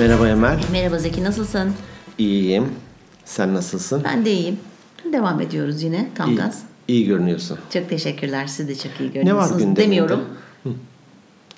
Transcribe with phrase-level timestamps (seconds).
[0.00, 0.58] Merhaba Emel.
[0.72, 1.72] Merhaba Zeki nasılsın?
[2.18, 2.68] İyiyim.
[3.24, 4.02] Sen nasılsın?
[4.04, 4.56] Ben de iyiyim.
[5.12, 6.62] Devam ediyoruz yine tam İyi, gaz.
[6.88, 7.58] iyi görünüyorsun.
[7.72, 8.46] Çok teşekkürler.
[8.46, 9.52] Siz de çok iyi Ne görünüyorsunuz.
[9.52, 9.80] var gündeminde?
[9.82, 10.20] Demiyorum.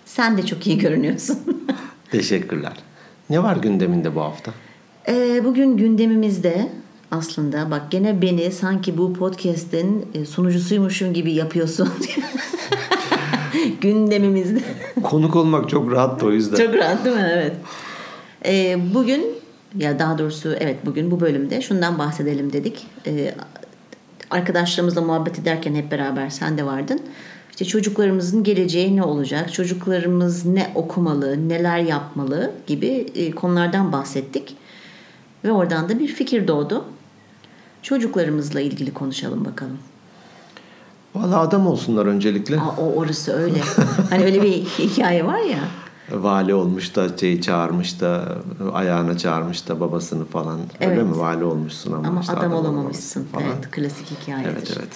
[0.05, 1.39] Sen de çok iyi görünüyorsun.
[2.11, 2.73] Teşekkürler.
[3.31, 4.53] Ne var gündeminde bu hafta?
[5.09, 6.69] Ee, bugün gündemimizde
[7.11, 11.89] aslında bak gene beni sanki bu podcast'in e, sunucusuymuşum gibi yapıyorsun.
[13.81, 14.61] Gündemimizde.
[15.03, 16.57] Konuk olmak çok rahat o yüzden.
[16.67, 17.29] Çok rahat değil mi?
[17.33, 17.53] Evet.
[18.45, 19.27] Ee, bugün
[19.79, 22.87] ya daha doğrusu evet bugün bu bölümde şundan bahsedelim dedik.
[23.07, 23.35] Ee,
[24.31, 27.01] arkadaşlarımızla muhabbet ederken hep beraber sen de vardın.
[27.51, 29.53] İşte çocuklarımızın geleceği ne olacak?
[29.53, 34.57] Çocuklarımız ne okumalı, neler yapmalı gibi e, konulardan bahsettik.
[35.45, 36.85] Ve oradan da bir fikir doğdu.
[37.83, 39.79] Çocuklarımızla ilgili konuşalım bakalım.
[41.15, 42.61] Valla adam olsunlar öncelikle.
[42.61, 43.59] Aa, o orası öyle.
[44.11, 45.59] hani öyle bir hikaye var ya.
[46.13, 48.37] Vali olmuş da şeyi çağırmış da
[48.73, 50.61] ayağına çağırmış da babasını falan.
[50.81, 51.07] Öyle Evet.
[51.07, 51.19] mi?
[51.19, 52.75] Vali olmuşsun ama, Ama işte adam, olamamışsın.
[52.75, 53.45] olamamışsın falan.
[53.47, 54.51] Evet, klasik hikayedir.
[54.53, 54.89] evet evet.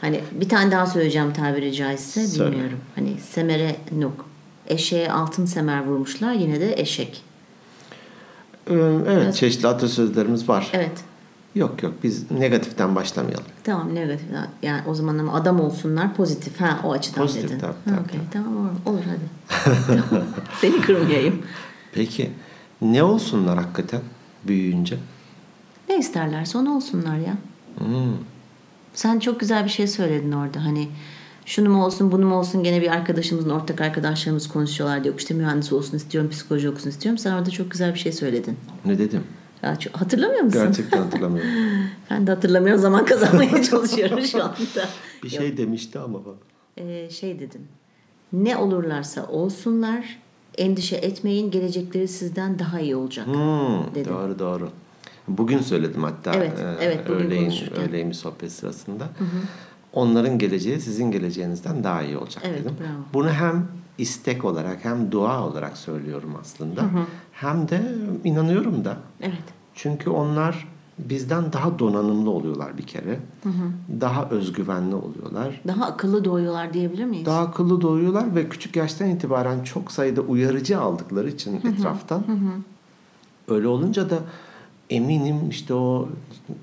[0.00, 2.50] Hani bir tane daha söyleyeceğim tabiri caizse Söyle.
[2.52, 2.78] bilmiyorum.
[2.94, 4.24] Hani semere nuk.
[4.68, 7.24] Eşeğe altın semer vurmuşlar yine de eşek.
[8.70, 8.74] Ee,
[9.08, 10.70] Evet çeşitli atasözlerimiz var.
[10.72, 10.92] Evet.
[11.54, 13.44] Yok yok biz negatiften başlamayalım.
[13.64, 14.26] Tamam negatif.
[14.62, 16.60] Yani o zaman ama adam olsunlar pozitif.
[16.60, 17.58] Ha o açıdan Pozitif, dedin.
[17.58, 19.56] tabii, Ha, tabii, okey, Tamam olur, olur hadi.
[19.86, 20.24] Tamam.
[20.60, 21.42] Seni kırmayayım.
[21.92, 22.30] Peki
[22.82, 24.00] ne olsunlar hakikaten
[24.46, 24.96] büyüyünce?
[25.88, 27.34] Ne isterlerse onu olsunlar ya.
[27.78, 28.12] Hmm.
[28.94, 30.64] Sen çok güzel bir şey söyledin orada.
[30.64, 30.88] Hani
[31.46, 35.14] şunu mu olsun bunu mu olsun gene bir arkadaşımızın ortak arkadaşlarımız konuşuyorlar diyor.
[35.18, 37.18] İşte mühendis olsun istiyorum, psikoloji okusun istiyorum.
[37.18, 38.56] Sen orada çok güzel bir şey söyledin.
[38.84, 39.22] Ne dedim?
[39.62, 40.62] Ya, çok- hatırlamıyor musun?
[40.66, 41.50] Gerçekten hatırlamıyorum.
[42.10, 44.88] Ben de hatırlamıyorum zaman kazanmaya çalışıyorum şu anda.
[45.22, 46.34] Bir şey demişti ama bak.
[46.76, 47.66] Ee, şey dedin.
[48.32, 50.18] Ne olurlarsa olsunlar
[50.58, 53.26] endişe etmeyin gelecekleri sizden daha iyi olacak.
[53.26, 54.12] Hmm, Dedim.
[54.12, 54.68] doğru doğru.
[55.28, 56.32] Bugün söyledim hatta.
[56.34, 57.88] Evet, e, evet, bugün öğleyin, konuşurken.
[57.88, 59.08] öğleyin bir sohbet sırasında.
[59.92, 62.76] Onların geleceği sizin geleceğinizden daha iyi olacak Evet, dedim.
[62.80, 63.02] bravo.
[63.14, 63.68] Bunu hem
[63.98, 66.84] istek olarak hem dua olarak söylüyorum aslında.
[67.32, 67.82] Hem de
[68.24, 68.96] inanıyorum da.
[69.20, 69.42] Evet.
[69.74, 73.20] Çünkü onlar bizden daha donanımlı oluyorlar bir kere.
[74.00, 75.60] Daha özgüvenli oluyorlar.
[75.66, 77.26] Daha akıllı doğuyorlar diyebilir miyiz?
[77.26, 82.24] Daha akıllı doğuyorlar ve küçük yaştan itibaren çok sayıda uyarıcı aldıkları için etraftan.
[83.48, 84.18] Öyle olunca da
[84.90, 86.08] eminim işte o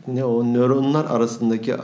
[0.08, 1.78] ne o nöronlar arasındaki e,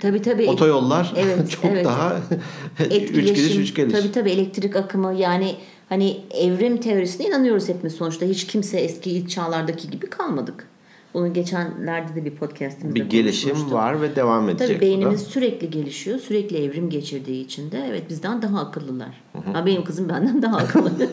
[0.00, 0.48] Tabii tabii.
[0.50, 1.84] otoyollar Evet, çok evet.
[1.84, 2.16] daha
[2.90, 3.92] üç gidiş üç geliş.
[4.00, 5.54] Tabii tabii elektrik akımı yani
[5.88, 8.26] hani evrim teorisine inanıyoruz hepimiz sonuçta.
[8.26, 10.68] Hiç kimse eski ilk çağlardaki gibi kalmadık.
[11.14, 14.68] Bunu geçenlerde de bir podcastimizde bir gelişim var ve devam edecek.
[14.68, 15.30] Tabii beynimiz da.
[15.30, 16.18] sürekli gelişiyor.
[16.18, 19.22] Sürekli evrim geçirdiği için de evet bizden daha akıllılar.
[19.52, 20.90] Ha, benim kızım benden daha akıllı.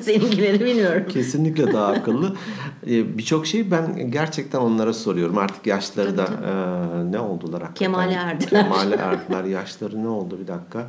[0.00, 1.02] Seninkileri bilmiyorum.
[1.08, 2.36] Kesinlikle daha akıllı.
[2.86, 5.38] Ee, Birçok şeyi ben gerçekten onlara soruyorum.
[5.38, 7.92] Artık yaşları da e, ne oldular hakikaten?
[7.92, 8.62] Kemale erdiler.
[8.62, 9.44] Kemale erdiler.
[9.44, 10.86] Yaşları ne oldu bir dakika?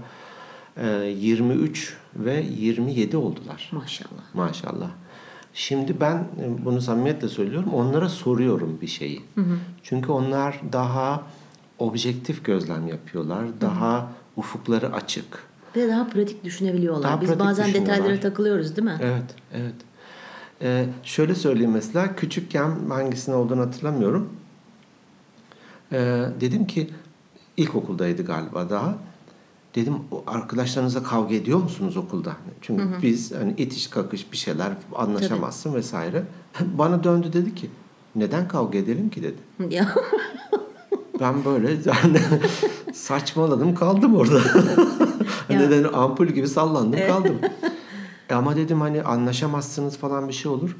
[0.77, 3.69] E, 23 ve 27 oldular.
[3.71, 4.33] Maşallah.
[4.33, 4.89] Maşallah.
[5.53, 7.73] Şimdi ben e, bunu samimiyetle söylüyorum.
[7.73, 9.21] Onlara soruyorum bir şeyi.
[9.83, 11.23] Çünkü onlar daha
[11.79, 13.45] objektif gözlem yapıyorlar.
[13.61, 15.43] Daha ufukları açık.
[15.75, 17.03] Ve daha pratik düşünebiliyorlar.
[17.03, 18.97] Daha Biz pratik bazen detaylara takılıyoruz değil mi?
[19.01, 19.75] Evet, evet.
[20.61, 24.29] Ee, şöyle söyleyeyim mesela küçükken hangisinin olduğunu hatırlamıyorum.
[25.91, 26.89] Ee, dedim ki
[27.57, 28.97] ilkokuldaydı galiba daha.
[29.75, 32.33] Dedim "O arkadaşlarınızla kavga ediyor musunuz okulda?
[32.61, 36.23] Çünkü biz hani itiş kakış bir şeyler anlaşamazsın vesaire.
[36.77, 37.69] Bana döndü dedi ki
[38.15, 39.37] neden kavga edelim ki dedi.
[39.75, 39.95] Ya
[41.19, 42.19] Ben böyle yani
[42.93, 44.39] saçmaladım kaldım orada.
[45.49, 47.35] Neden ampul gibi sallandım kaldım.
[48.29, 50.77] E ama dedim hani anlaşamazsınız falan bir şey olur.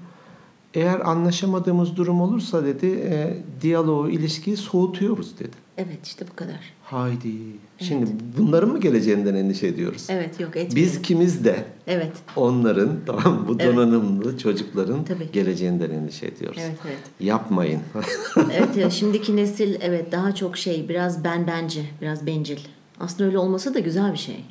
[0.75, 5.55] Eğer anlaşamadığımız durum olursa dedi e, diyaloğu, ilişkiyi soğutuyoruz dedi.
[5.77, 6.59] evet işte bu kadar.
[6.83, 7.31] Haydi.
[7.79, 10.07] Şimdi bunların mı geleceğinden endişe ediyoruz?
[10.09, 10.75] Evet yok etmeyelim.
[10.75, 12.11] Biz kimiz de Evet.
[12.35, 13.75] onların tamam bu Evet.
[13.75, 15.31] donanımlı çocukların Tabii.
[15.31, 16.57] geleceğinden endişe ediyoruz.
[16.61, 16.97] Evet evet.
[17.19, 17.81] Yapmayın.
[18.53, 22.59] evet ya şimdiki nesil evet daha çok şey biraz ben bence biraz bencil.
[22.99, 24.45] Aslında öyle olması da güzel bir şey.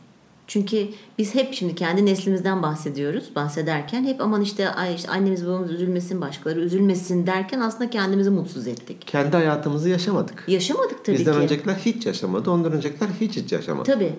[0.46, 0.88] Çünkü
[1.18, 3.36] biz hep şimdi kendi neslimizden bahsediyoruz.
[3.36, 8.66] Bahsederken hep aman işte, ay işte annemiz babamız üzülmesin, başkaları üzülmesin derken aslında kendimizi mutsuz
[8.66, 9.06] ettik.
[9.06, 10.44] Kendi hayatımızı yaşamadık.
[10.48, 11.38] Yaşamadık tabii Bizden ki.
[11.38, 12.50] öncekiler hiç yaşamadı.
[12.50, 13.92] Ondan öncekiler hiç hiç yaşamadı.
[13.92, 14.12] Tabii.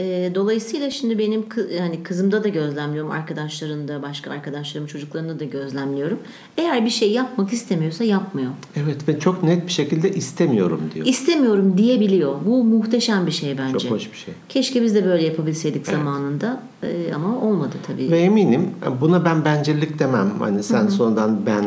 [0.00, 6.18] E, dolayısıyla şimdi benim kı- yani kızımda da gözlemliyorum, arkadaşlarında, başka arkadaşlarımın çocuklarında da gözlemliyorum.
[6.58, 8.50] Eğer bir şey yapmak istemiyorsa yapmıyor.
[8.76, 11.06] Evet ve çok net bir şekilde istemiyorum diyor.
[11.06, 12.34] İstemiyorum diyebiliyor.
[12.46, 13.78] Bu muhteşem bir şey bence.
[13.78, 14.34] Çok hoş bir şey.
[14.48, 18.10] Keşke biz de böyle yapabilseydik zamanında E, ama olmadı tabii.
[18.10, 18.70] Ve eminim
[19.00, 20.30] buna ben bencillik demem.
[20.38, 21.64] Hani sen sonradan ben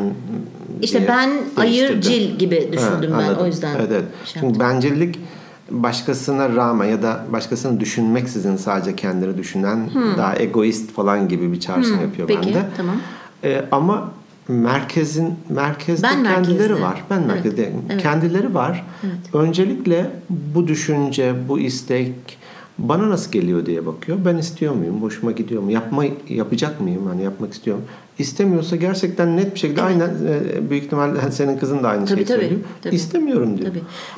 [0.82, 3.76] İşte ben ayırcil gibi düşündüm Ha, ben o yüzden.
[3.76, 4.04] Evet, evet.
[4.26, 5.20] şey Çünkü bencillik
[5.72, 12.02] başkasına rağmen ya da başkasını düşünmeksizin sadece kendini düşünen daha egoist falan gibi bir çağrışım
[12.02, 12.66] yapıyor Peki, bende.
[12.78, 12.96] tamam.
[13.44, 14.12] Ee, ama
[14.48, 16.82] merkezin merkezde Ben kendileri merkezde.
[16.82, 17.04] var.
[17.10, 18.02] Ben Evet, merkezde evet.
[18.02, 18.86] kendileri var.
[19.34, 22.14] Öncelikle bu düşünce, bu istek
[22.78, 24.18] bana nasıl geliyor diye bakıyor.
[24.26, 25.02] Ben istiyor muyum?
[25.02, 25.72] Hoşuma gidiyor mu?
[25.72, 27.08] Yapma yapacak mıyım?
[27.08, 27.84] Hani yapmak istiyorum.
[28.20, 32.26] İstemiyorsa gerçekten net bir şekilde aynen e, büyük ihtimal senin kızın da aynı Tabii, şeyi
[32.26, 32.62] tabii, söylüyor.
[32.82, 32.96] tabii.
[32.96, 33.72] İstemiyorum diyor.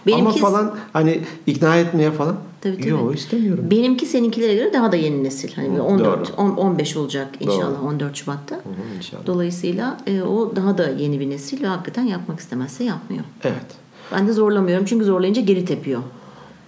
[0.06, 0.14] Tabii.
[0.16, 2.36] Ama falan hani ikna etmeye falan.
[2.62, 2.90] Tabii, tabii.
[2.90, 3.66] Yok istemiyorum.
[3.72, 5.54] Benimki seninkilere göre daha da yeni nesil.
[5.56, 6.42] Hani bir 14 doğru.
[6.42, 7.88] on- 15 olacak inşallah Doğru.
[7.88, 8.56] 14 Şubat'ta.
[8.56, 8.60] Hı,
[8.98, 9.26] inşallah.
[9.26, 13.24] Dolayısıyla e, o daha da yeni bir nesil ve hakikaten yapmak istemezse yapmıyor.
[13.44, 13.66] Evet.
[14.12, 16.02] Ben de zorlamıyorum çünkü zorlayınca geri tepiyor.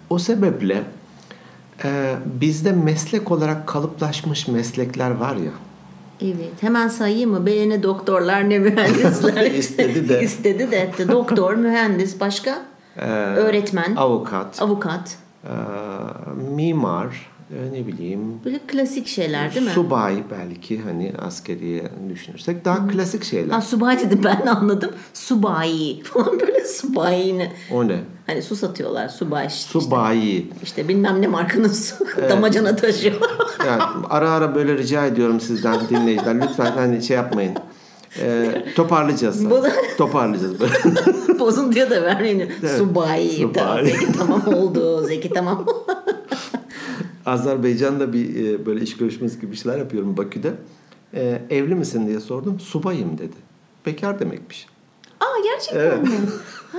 [0.09, 0.83] O sebeple
[1.83, 5.51] e, bizde meslek olarak kalıplaşmış meslekler var ya.
[6.21, 6.53] Evet.
[6.61, 7.45] Hemen sayayım mı?
[7.45, 9.51] B ne doktorlar ne mühendisler.
[9.51, 10.21] İstedi de.
[10.23, 10.77] İstedi de.
[10.77, 11.07] etti.
[11.09, 12.61] Doktor, mühendis, başka?
[12.97, 15.17] e, Öğretmen, Avukat, avukat.
[15.43, 15.51] e,
[16.55, 19.71] mimar, e, ne bileyim, Böyle klasik şeyler değil mi?
[19.71, 23.53] subay belki hani askeriye düşünürsek daha klasik şeyler.
[23.53, 24.91] Ha subay dedim ben anladım.
[25.13, 27.51] Subayi falan böyle subayini.
[27.71, 27.99] O ne?
[28.27, 29.79] Hani su satıyorlar subay işte.
[29.79, 30.51] Subayi.
[30.63, 31.95] İşte bilmem ne markanın su
[32.29, 33.15] damacana taşıyor.
[33.67, 37.53] Yani ara ara böyle rica ediyorum sizden dinleyiciler lütfen hani şey yapmayın.
[38.19, 39.49] E, toparlayacağız.
[39.49, 40.73] Da- toparlayacağız böyle.
[41.39, 42.51] Bozun diyor da vermeyin.
[42.77, 43.31] Subayi.
[43.31, 43.53] Subayi.
[43.53, 45.65] Tamam, peki tamam oldu Zeki tamam.
[47.25, 50.53] Azerbaycan'da bir e, böyle iş görüşmesi gibi bir şeyler yapıyorum Bakü'de.
[51.13, 52.59] E, evli misin diye sordum.
[52.59, 53.35] Subayım dedi.
[53.85, 54.67] Bekar demekmiş.
[55.19, 56.09] Aa gerçekten mi?
[56.71, 56.77] Ha.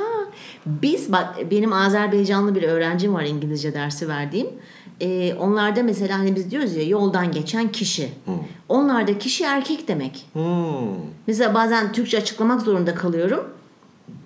[0.67, 4.47] Biz bak benim Azerbaycanlı bir öğrencim var İngilizce dersi verdiğim.
[5.01, 8.09] Ee, onlarda mesela hani biz diyoruz ya yoldan geçen kişi.
[8.69, 10.27] Onlarda kişi erkek demek.
[10.33, 10.43] Hmm.
[11.27, 13.45] Mesela bazen Türkçe açıklamak zorunda kalıyorum.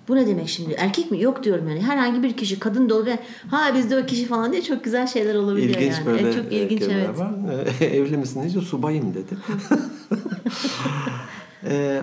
[0.07, 0.73] Bu ne demek şimdi?
[0.73, 1.21] Erkek mi?
[1.21, 1.81] Yok diyorum yani.
[1.81, 3.19] Herhangi bir kişi kadın da olur ve
[3.51, 6.05] ha bizde o kişi falan diye çok güzel şeyler olabiliyor İlginç yani.
[6.05, 7.19] böyle Evet, çok e, ilginç evet.
[7.19, 7.31] var.
[7.79, 9.37] E, evli misin deyince subayım dedi.
[11.63, 12.01] E,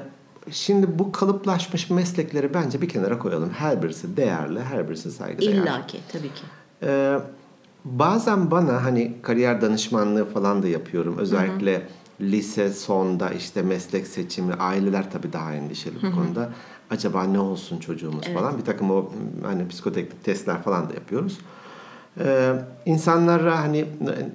[0.51, 3.51] şimdi bu kalıplaşmış meslekleri bence bir kenara koyalım.
[3.51, 5.53] Her birisi değerli, her birisi saygıdeğer.
[5.53, 6.43] İlla ki tabii ki.
[6.83, 7.19] Ee,
[7.85, 11.19] bazen bana hani kariyer danışmanlığı falan da yapıyorum.
[11.19, 11.83] Özellikle
[12.21, 16.51] lise sonda işte meslek seçimi, aileler tabii daha endişeli bu konuda.
[16.91, 18.59] Acaba ne olsun çocuğumuz falan.
[18.59, 19.13] Bir takım o
[19.45, 21.39] hani psikoteknik testler falan da yapıyoruz.
[22.21, 22.53] Ee,
[22.87, 24.29] insanlara hani ne-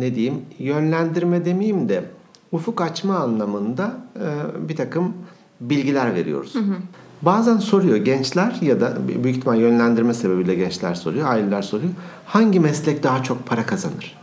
[0.00, 2.04] ne diyeyim yönlendirme demeyeyim de
[2.52, 5.12] ufuk açma anlamında e, bir takım
[5.60, 6.54] bilgiler veriyoruz.
[7.22, 11.92] Bazen soruyor gençler ya da büyük ihtimal yönlendirme sebebiyle gençler soruyor, aileler soruyor.
[12.26, 14.16] Hangi meslek daha çok para kazanır?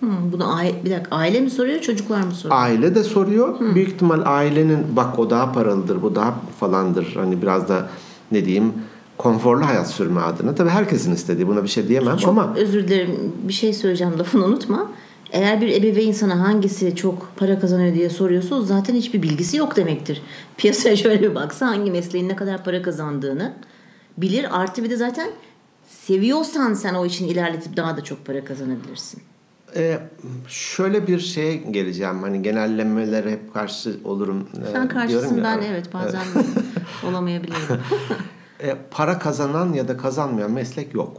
[0.00, 2.60] Hmm, bunu aile, bir dakika aile mi soruyor çocuklar mı soruyor?
[2.60, 3.74] Aile de soruyor.
[3.74, 7.14] Büyük ihtimal ailenin bak o daha paralıdır, bu daha falandır.
[7.14, 7.88] Hani biraz da
[8.32, 8.72] ne diyeyim
[9.18, 10.54] konforlu hayat sürme adına.
[10.54, 14.44] Tabii herkesin istediği buna bir şey diyemem Çok ama özür dilerim bir şey söyleyeceğim lafını
[14.44, 14.90] unutma.
[15.32, 20.22] Eğer bir ebeveyn sana hangisi çok para kazanıyor diye soruyorsa zaten hiçbir bilgisi yok demektir.
[20.56, 23.54] Piyasaya şöyle bir baksa hangi mesleğin ne kadar para kazandığını
[24.18, 24.60] bilir.
[24.60, 25.30] Artı bir de zaten
[25.88, 29.22] seviyorsan sen o için ilerletip daha da çok para kazanabilirsin.
[29.76, 29.98] e,
[30.48, 32.22] şöyle bir şeye geleceğim.
[32.22, 34.48] Hani genellemelere hep karşı olurum.
[34.52, 35.44] e, Sen diyorum karşısın ya.
[35.44, 36.22] ben evet bazen
[37.08, 37.56] olamayabilirim.
[38.60, 41.16] E, para kazanan ya da kazanmayan meslek yok.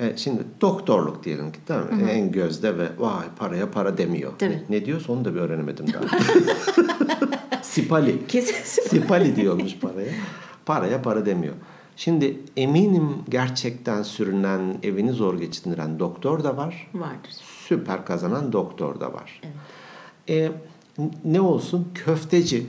[0.00, 2.10] E, şimdi doktorluk diyelim ki değil mi?
[2.10, 4.32] En gözde ve vay paraya para demiyor.
[4.38, 4.50] Tabii.
[4.52, 6.18] Ne, ne diyorsa onu da bir öğrenemedim daha.
[7.62, 8.26] Sipali.
[8.26, 8.88] Kesin.
[8.88, 10.12] Sipali diyormuş paraya.
[10.66, 11.54] Paraya para demiyor.
[11.96, 16.90] Şimdi eminim gerçekten sürünen, evini zor geçindiren doktor da var.
[16.94, 17.30] Vardır.
[17.68, 19.40] Süper kazanan doktor da var.
[20.28, 20.52] E,
[21.24, 21.88] ne olsun?
[21.94, 22.66] Köfteci.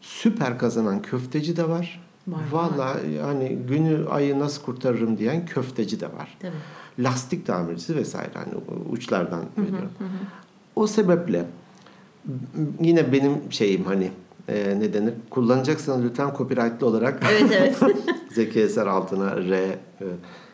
[0.00, 2.09] Süper kazanan köfteci de var.
[2.28, 6.36] Var, Vallahi yani günü ayı nasıl kurtarırım diyen köfteci de var.
[6.40, 6.52] Tabii.
[6.98, 8.54] Lastik tamircisi vesaire hani
[8.90, 9.90] uçlardan veriyorum.
[10.76, 11.44] O sebeple
[12.80, 14.10] yine benim şeyim hani
[14.48, 15.14] e, ne denir?
[15.30, 17.76] Kullanacaksanız lütfen copyrightlı olarak Evet evet.
[18.32, 19.76] Zeki Eser altına R e,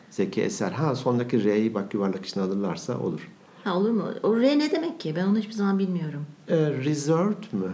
[0.09, 0.71] Zeki Eser.
[0.71, 3.27] Ha sondaki R'yi bak yuvarlak içine alırlarsa olur.
[3.63, 4.03] ha olur mu?
[4.23, 5.13] O R ne demek ki?
[5.15, 6.25] Ben onu hiçbir zaman bilmiyorum.
[6.47, 7.73] E, reserved mü?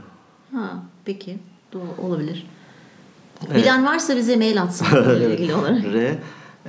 [0.54, 1.38] Ha peki.
[1.74, 2.48] Doğru, olabilir.
[3.56, 4.86] Bilen varsa bize mail atsın
[5.32, 5.84] ilgili olarak.
[5.94, 6.18] R.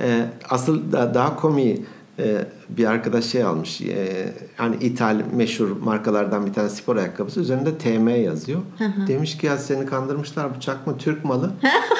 [0.01, 1.85] E, asıl da, daha komiği
[2.19, 3.81] e, bir arkadaş şey almış.
[3.81, 7.39] E, hani İthal meşhur markalardan bir tane spor ayakkabısı.
[7.39, 8.61] Üzerinde TM yazıyor.
[9.07, 11.51] Demiş ki ya seni kandırmışlar bu çakma Türk malı.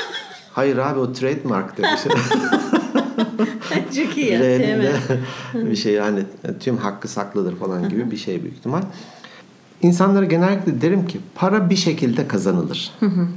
[0.54, 2.02] Hayır abi o trademark demiş.
[3.96, 4.40] Çok iyi ya.
[5.54, 6.20] Bir şey yani
[6.60, 8.82] tüm hakkı saklıdır falan gibi bir şey büyük ihtimal.
[9.82, 12.92] İnsanlara genellikle derim ki para bir şekilde kazanılır.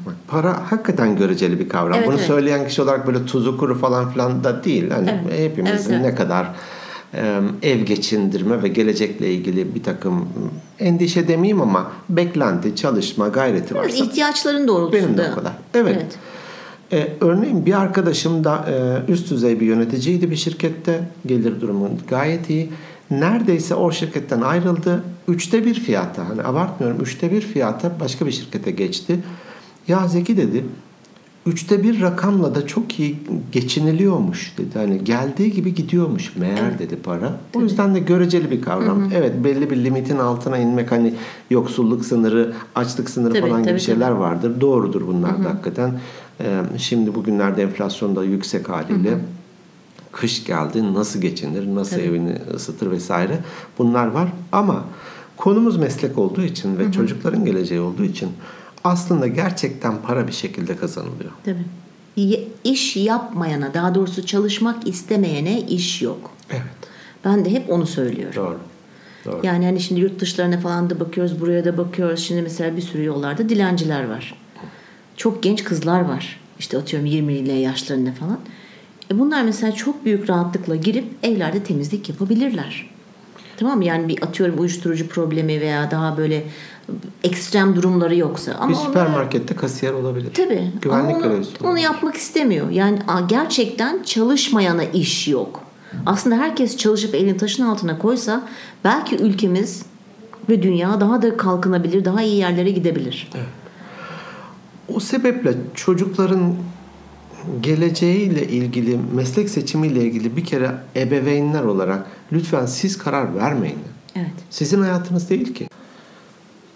[0.07, 1.95] Bak, para hakikaten göreceli bir kavram.
[1.99, 2.27] Evet, Bunu evet.
[2.27, 4.91] söyleyen kişi olarak böyle tuzu kuru falan filan da değil.
[4.91, 5.41] Hani Evet.
[5.51, 6.03] hepimizin Evet, evet.
[6.03, 6.51] ne kadar
[7.15, 10.29] e, ev geçindirme ve gelecekle ilgili bir takım
[10.79, 15.07] endişe demeyeyim ama beklenti, çalışma, gayreti Evet, varsa ihtiyaçların doğrultusunda.
[15.07, 15.53] benim de o kadar.
[15.75, 15.97] Evet.
[15.97, 16.19] Evet.
[16.93, 18.65] Ee, örneğin bir arkadaşım da
[19.09, 21.01] e, üst düzey bir yöneticiydi bir şirkette.
[21.27, 22.71] Gelir durumu gayet iyi.
[23.11, 25.03] Neredeyse o şirketten ayrıldı.
[25.29, 29.21] Üçte bir fiyata, hani abartmıyorum, üçte bir fiyata başka bir şirkete geçti.
[29.89, 30.65] Ya Zeki dedi,
[31.47, 33.17] üçte bir rakamla da çok iyi
[33.53, 34.79] geçiniliyormuş dedi.
[34.79, 37.33] Hani geldiği gibi gidiyormuş meğer dedi para.
[37.55, 39.11] O yüzden de göreceli bir kavram.
[39.15, 41.15] Evet belli bir limitin altına inmek hani
[41.51, 44.61] yoksulluk sınırı, açlık sınırı Tabii, falan gibi tabii, şeyler vardır.
[44.61, 46.01] Doğrudur bunlar da hakikaten.
[46.41, 49.19] Ee, şimdi bugünlerde enflasyon da yüksek haliyle
[50.13, 53.39] kış geldi nasıl geçinir, nasıl evini ısıtır vesaire
[53.79, 54.29] bunlar var.
[54.53, 54.85] Ama
[55.37, 58.31] konumuz meslek olduğu için ve çocukların geleceği olduğu için
[58.85, 61.31] aslında gerçekten para bir şekilde kazanılıyor.
[61.45, 61.65] Tabii.
[62.65, 66.31] İş yapmayana, daha doğrusu çalışmak istemeyene iş yok.
[66.51, 66.63] Evet.
[67.25, 68.37] Ben de hep onu söylüyorum.
[68.37, 68.59] Doğru.
[69.25, 69.41] Doğru.
[69.47, 72.21] Yani hani şimdi yurt dışlarına falan da bakıyoruz, buraya da bakıyoruz.
[72.21, 74.35] Şimdi mesela bir sürü yollarda dilenciler var.
[75.17, 76.41] Çok genç kızlar var.
[76.59, 78.39] İşte atıyorum 20'li yaşlarında falan.
[79.11, 82.91] E bunlar mesela çok büyük rahatlıkla girip evlerde temizlik yapabilirler.
[83.57, 83.85] Tamam mı?
[83.85, 86.45] Yani bir atıyorum uyuşturucu problemi veya daha böyle
[87.25, 88.53] ekstrem durumları yoksa.
[88.53, 90.35] Ama bir süpermarkette kasiyer olabilir.
[90.35, 90.73] Tabii.
[90.83, 92.71] Güvenlik Ama onu, onu yapmak istemiyor.
[92.71, 92.99] Yani
[93.29, 95.65] gerçekten çalışmayana iş yok.
[96.07, 98.49] Aslında herkes çalışıp elini taşın altına koysa
[98.85, 99.83] belki ülkemiz
[100.49, 103.31] ve dünya daha da kalkınabilir, daha iyi yerlere gidebilir.
[104.95, 106.55] O sebeple çocukların
[107.61, 113.79] geleceğiyle ilgili, meslek seçimiyle ilgili bir kere ebeveynler olarak lütfen siz karar vermeyin.
[114.17, 114.31] Evet.
[114.51, 115.69] Sizin hayatınız değil ki.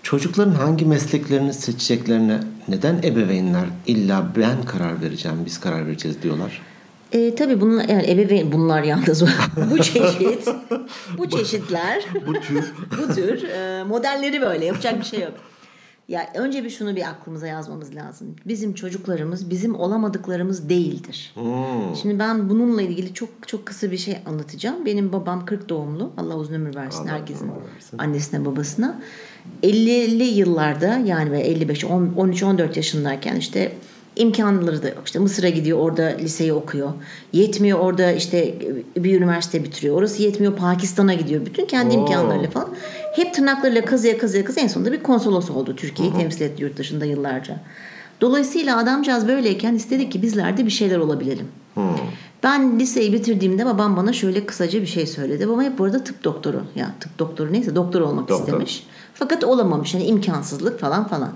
[0.02, 6.62] Çocukların hangi mesleklerini seçeceklerine neden ebeveynler illa ben karar vereceğim, biz karar vereceğiz diyorlar?
[7.12, 9.23] E, tabii bunlar yani ebeveyn bunlar yalnız
[9.71, 10.49] bu çeşit
[11.19, 12.64] bu çeşitler Bu tür.
[12.99, 15.33] bu tür e, modelleri böyle yapacak bir şey yok.
[16.12, 18.37] Ya önce bir şunu bir aklımıza yazmamız lazım.
[18.47, 21.33] Bizim çocuklarımız bizim olamadıklarımız değildir.
[21.35, 21.97] Hmm.
[22.02, 24.87] Şimdi ben bununla ilgili çok çok kısa bir şey anlatacağım.
[24.87, 26.12] Benim babam 40 doğumlu.
[26.16, 27.99] Allah uzun ömür versin Allah herkesin versin.
[27.99, 29.00] annesine babasına.
[29.62, 33.73] 50'li yıllarda yani ve 55 on- 13 14 yaşındayken işte
[34.16, 35.02] imkanları da yok.
[35.07, 36.92] İşte Mısır'a gidiyor orada liseyi okuyor.
[37.33, 38.54] Yetmiyor orada işte
[38.97, 39.97] bir üniversite bitiriyor.
[39.97, 41.47] Orası yetmiyor Pakistan'a gidiyor.
[41.47, 42.00] Bütün kendi Oo.
[42.00, 42.69] imkanlarıyla falan.
[43.16, 45.76] Hep tırnaklarıyla kazıya kazıya kazıya en sonunda bir konsolos oldu.
[45.76, 47.57] Türkiye'yi temsil etti yurt dışında yıllarca.
[48.21, 51.47] Dolayısıyla adamcağız böyleyken istedik ki bizler de bir şeyler olabilelim.
[51.75, 51.85] Hmm.
[52.42, 55.49] Ben liseyi bitirdiğimde babam bana şöyle kısaca bir şey söyledi.
[55.49, 56.62] Babam hep bu arada tıp doktoru.
[56.75, 58.45] Ya tıp doktoru neyse doktor olmak Doktor.
[58.47, 58.87] istemiş.
[59.14, 59.95] Fakat olamamış.
[59.95, 61.33] Yani imkansızlık falan falan.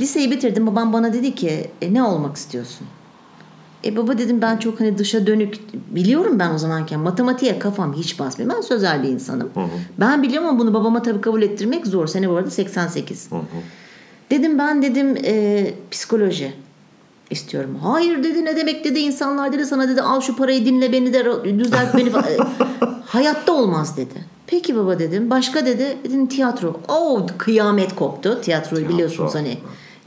[0.00, 0.66] Liseyi bitirdim.
[0.66, 2.86] Babam bana dedi ki e, ne olmak istiyorsun?
[3.84, 5.58] E baba dedim ben çok hani dışa dönük
[5.90, 8.50] biliyorum ben o zamanken matematiğe kafam hiç basmıyor.
[8.56, 9.50] Ben sözel bir insanım.
[10.00, 12.06] Ben biliyorum ama bunu babama tabii kabul ettirmek zor.
[12.06, 13.28] Sene bu arada 88.
[14.30, 16.52] Dedim ben dedim e, psikoloji
[17.30, 17.78] istiyorum.
[17.82, 21.24] Hayır dedi ne demek dedi insanlar dedi sana dedi al şu parayı dinle beni de
[21.58, 22.12] düzelt beni.
[23.06, 24.24] Hayatta olmaz dedi.
[24.46, 25.30] Peki baba dedim.
[25.30, 25.96] Başka dedi.
[26.04, 26.80] Dedim tiyatro.
[26.88, 28.40] Oo kıyamet koptu.
[28.40, 28.94] Tiyatroyu Tiyatro.
[28.94, 29.58] biliyorsunuz hani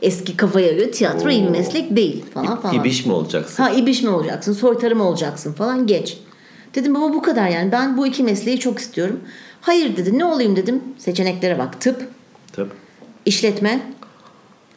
[0.06, 1.52] eski kafaya göre tiyatro iyi bir Oo.
[1.52, 2.76] meslek değil falan falan.
[2.76, 3.64] İbiş mi olacaksın?
[3.64, 6.18] Ha ibiş mi olacaksın, soytarı mı olacaksın falan geç.
[6.76, 9.20] Dedim baba bu kadar yani ben bu iki mesleği çok istiyorum.
[9.62, 10.84] Hayır dedi ne olayım dedim.
[10.98, 12.08] Seçeneklere bak tıp,
[12.54, 12.72] Tıp,
[13.26, 13.80] işletme,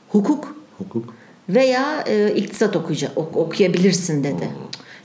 [0.08, 1.14] hukuk hukuk.
[1.48, 4.48] veya e, iktisat okuyacak, ok- okuyabilirsin dedi.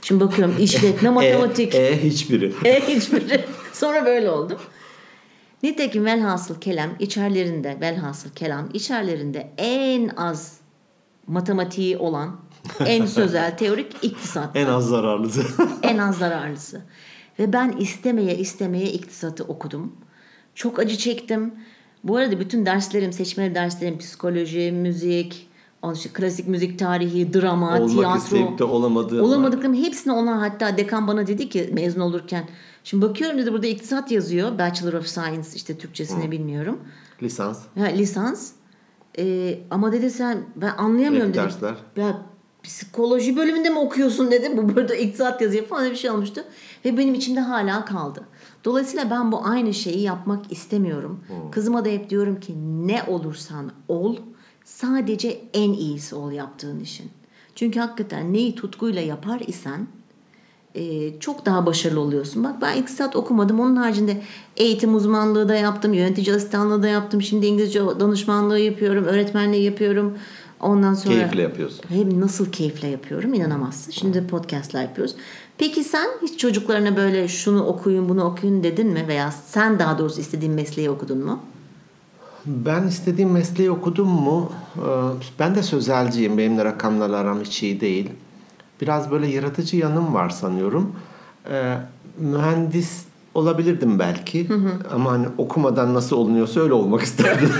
[0.02, 1.74] Şimdi bakıyorum işletme, matematik.
[1.74, 2.52] E, e hiçbiri.
[2.64, 3.44] E, hiçbiri.
[3.72, 4.58] Sonra böyle oldum.
[5.64, 10.56] Nitekim velhasıl kelam içerlerinde velhasıl kelam içerlerinde en az
[11.26, 12.36] matematiği olan
[12.86, 14.56] en sözel teorik iktisat.
[14.56, 15.42] En az zararlısı.
[15.82, 16.82] en az zararlısı.
[17.38, 19.92] Ve ben istemeye istemeye iktisatı okudum.
[20.54, 21.54] Çok acı çektim.
[22.04, 25.48] Bu arada bütün derslerim, seçmeli derslerim psikoloji, müzik,
[25.94, 28.18] işte klasik müzik tarihi, drama, Olmak tiyatro.
[28.18, 29.22] isteyip de olamadığın var.
[29.22, 32.44] Olamadıklarım hepsini ona hatta dekan bana dedi ki mezun olurken.
[32.84, 34.58] Şimdi bakıyorum dedi burada iktisat yazıyor.
[34.58, 36.80] Bachelor of Science işte Türkçesini bilmiyorum.
[37.22, 38.52] Lisans, Ha, lisans.
[39.18, 41.68] Ee, ama dedi sen ben anlayamıyorum pratik dedim.
[41.68, 42.02] dersler.
[42.04, 42.22] Ya
[42.62, 44.56] psikoloji bölümünde mi okuyorsun dedi.
[44.56, 46.40] Bu burada iktisat yazıyor falan bir şey olmuştu.
[46.84, 48.24] Ve benim içimde hala kaldı.
[48.64, 51.20] Dolayısıyla ben bu aynı şeyi yapmak istemiyorum.
[51.52, 52.54] Kızıma da hep diyorum ki
[52.86, 54.16] ne olursan ol
[54.64, 57.10] sadece en iyisi ol yaptığın işin.
[57.54, 59.86] Çünkü hakikaten neyi tutkuyla yapar isen
[60.74, 62.44] e, çok daha başarılı oluyorsun.
[62.44, 63.60] Bak ben iktisat okumadım.
[63.60, 64.22] Onun haricinde
[64.56, 65.94] eğitim uzmanlığı da yaptım.
[65.94, 67.22] Yönetici asistanlığı da yaptım.
[67.22, 69.04] Şimdi İngilizce danışmanlığı yapıyorum.
[69.04, 70.12] Öğretmenliği yapıyorum.
[70.60, 71.14] Ondan sonra...
[71.14, 71.84] Keyifle yapıyorsun.
[71.88, 73.92] Hem nasıl keyifle yapıyorum inanamazsın.
[73.92, 75.14] Şimdi podcastlar yapıyoruz.
[75.58, 79.04] Peki sen hiç çocuklarına böyle şunu okuyun bunu okuyun dedin mi?
[79.08, 81.40] Veya sen daha doğrusu istediğin mesleği okudun mu?
[82.46, 84.52] Ben istediğim mesleği okudum mu?
[84.76, 84.80] Ee,
[85.38, 86.38] Ben de sözelciyim.
[86.38, 88.10] Benim de rakamlarla aram hiç iyi değil.
[88.80, 90.92] Biraz böyle yaratıcı yanım var sanıyorum.
[91.50, 91.76] Ee,
[92.18, 93.04] Mühendis
[93.34, 94.48] olabilirdim belki.
[94.92, 97.50] Ama hani okumadan nasıl olunuyorsa öyle olmak isterdim.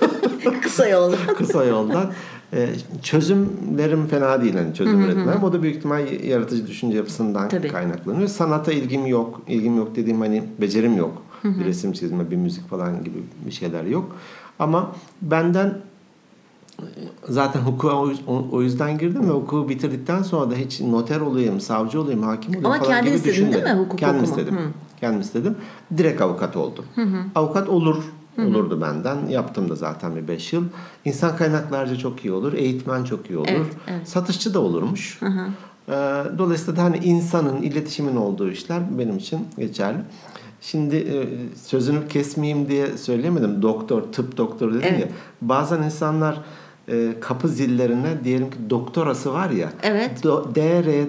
[0.62, 1.12] Kısa yol.
[1.38, 2.10] Kısa yoldan.
[2.52, 2.68] Ee,
[3.02, 4.54] Çözümlerim fena değil.
[4.54, 5.42] Hani çözüm üretmem.
[5.42, 7.68] O da büyük ihtimal yaratıcı düşünce yapısından Tabii.
[7.68, 8.28] kaynaklanıyor.
[8.28, 9.40] Sanata ilgim yok.
[9.48, 11.22] İlgim yok dediğim hani becerim yok.
[11.44, 14.16] Bir resim çizme, bir müzik falan gibi bir şeyler yok.
[14.58, 15.78] Ama benden
[17.28, 17.96] zaten hukuka
[18.52, 22.66] o- yüzden girdim ve hukuku bitirdikten sonra da hiç noter olayım, savcı olayım, hakim olayım
[22.66, 23.84] Ama falan kendin gibi istedin değil mi düşünmedim.
[23.84, 24.38] hukuk Kendim okumak?
[24.38, 24.58] istedim.
[24.58, 24.68] Hı.
[25.00, 25.56] Kendim istedim.
[25.96, 26.84] Direkt avukat oldum.
[27.34, 28.02] Avukat olur.
[28.38, 29.26] Olurdu benden.
[29.28, 30.64] Yaptım da zaten bir 5 yıl.
[31.04, 32.52] İnsan kaynaklarca çok iyi olur.
[32.52, 33.48] Eğitmen çok iyi olur.
[33.48, 34.08] Evet, evet.
[34.08, 35.20] Satışçı da olurmuş.
[35.88, 35.92] Ee,
[36.38, 39.98] Dolayısıyla da hani insanın, iletişimin olduğu işler benim için geçerli.
[40.60, 41.28] Şimdi e,
[41.58, 43.62] sözünü kesmeyeyim diye söyleyemedim.
[43.62, 45.00] Doktor, tıp doktoru dedim Evet.
[45.00, 45.08] ya.
[45.42, 46.40] Bazen insanlar
[46.88, 49.72] e, kapı zillerine diyelim ki doktorası var ya.
[49.82, 50.22] Evet.
[50.24, 51.06] Do, DR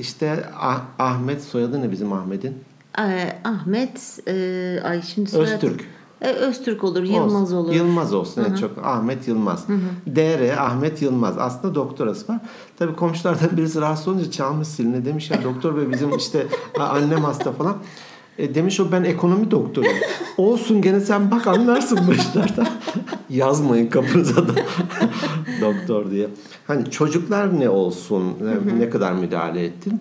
[0.00, 2.54] işte Ah- Ahmet soyadı ne bizim Ahmet'in?
[2.98, 5.84] Ee, Ahmet e, ay şimdi soyad- Öztürk.
[6.20, 7.56] E, Öztürk olur, Yılmaz Olsun.
[7.56, 7.72] olur.
[7.74, 8.44] Yılmaz olsun.
[8.48, 9.66] Evet, çok Ahmet Yılmaz.
[10.16, 11.38] DR Ahmet Yılmaz.
[11.38, 12.38] Aslında doktorası var.
[12.78, 15.04] Tabii komşulardan birisi rahatsız olunca çalmış silini.
[15.04, 16.46] Demiş ya doktor bey bizim işte
[16.80, 17.76] annem hasta falan.
[18.38, 19.96] E, demiş o ben ekonomi doktoruyum.
[20.36, 22.66] Olsun gene sen bak anlarsın bu işlerden.
[23.30, 24.52] Yazmayın kapınıza da
[25.60, 26.28] doktor diye.
[26.66, 30.00] Hani çocuklar ne olsun, ne, ne kadar müdahale ettin.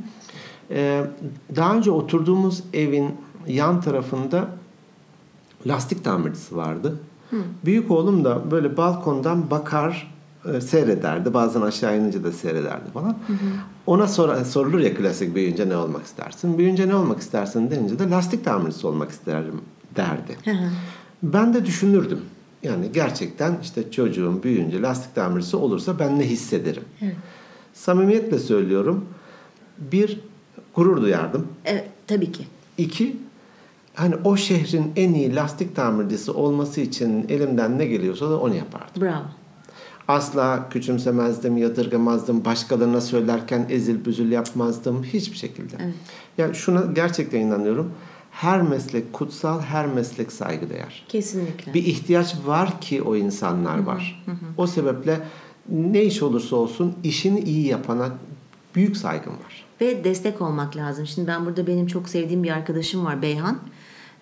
[0.71, 1.03] E,
[1.55, 3.15] daha önce oturduğumuz evin
[3.47, 4.47] yan tarafında
[5.67, 6.99] lastik tamircisi vardı.
[7.65, 10.14] Büyük oğlum da böyle balkondan bakar
[10.53, 11.33] e, seyrederdi.
[11.33, 13.17] Bazen aşağı inince de seyrederdi falan.
[13.85, 16.57] Ona sor, sorulur ya klasik büyüyünce ne olmak istersin?
[16.57, 19.61] Büyüyünce ne olmak istersin denince de lastik tamircisi olmak isterim
[19.95, 20.37] derdi.
[20.45, 20.69] Hı hı.
[21.23, 22.19] Ben de düşünürdüm.
[22.63, 26.83] Yani gerçekten işte çocuğum büyüyünce lastik tamircisi olursa ben ne hissederim?
[27.01, 27.15] Evet.
[27.73, 29.05] Samimiyetle söylüyorum.
[29.77, 30.19] Bir,
[30.75, 31.47] gurur duyardım.
[31.65, 32.47] Evet, tabii ki.
[32.77, 33.15] İki,
[33.93, 39.01] hani o şehrin en iyi lastik tamircisi olması için elimden ne geliyorsa da onu yapardım.
[39.01, 39.25] Bravo.
[40.07, 45.75] Asla küçümsemezdim, yadırgamazdım, başkalarına söylerken ezil büzül yapmazdım hiçbir şekilde.
[45.83, 45.93] Evet.
[46.37, 47.91] Yani şuna gerçekten inanıyorum.
[48.31, 51.05] Her meslek kutsal, her meslek saygıdeğer.
[51.09, 51.73] Kesinlikle.
[51.73, 54.23] Bir ihtiyaç var ki o insanlar var.
[54.57, 55.19] O sebeple
[55.69, 58.09] ne iş olursa olsun işini iyi yapana
[58.75, 59.65] büyük saygım var.
[59.81, 61.07] Ve destek olmak lazım.
[61.07, 63.59] Şimdi ben burada benim çok sevdiğim bir arkadaşım var Beyhan.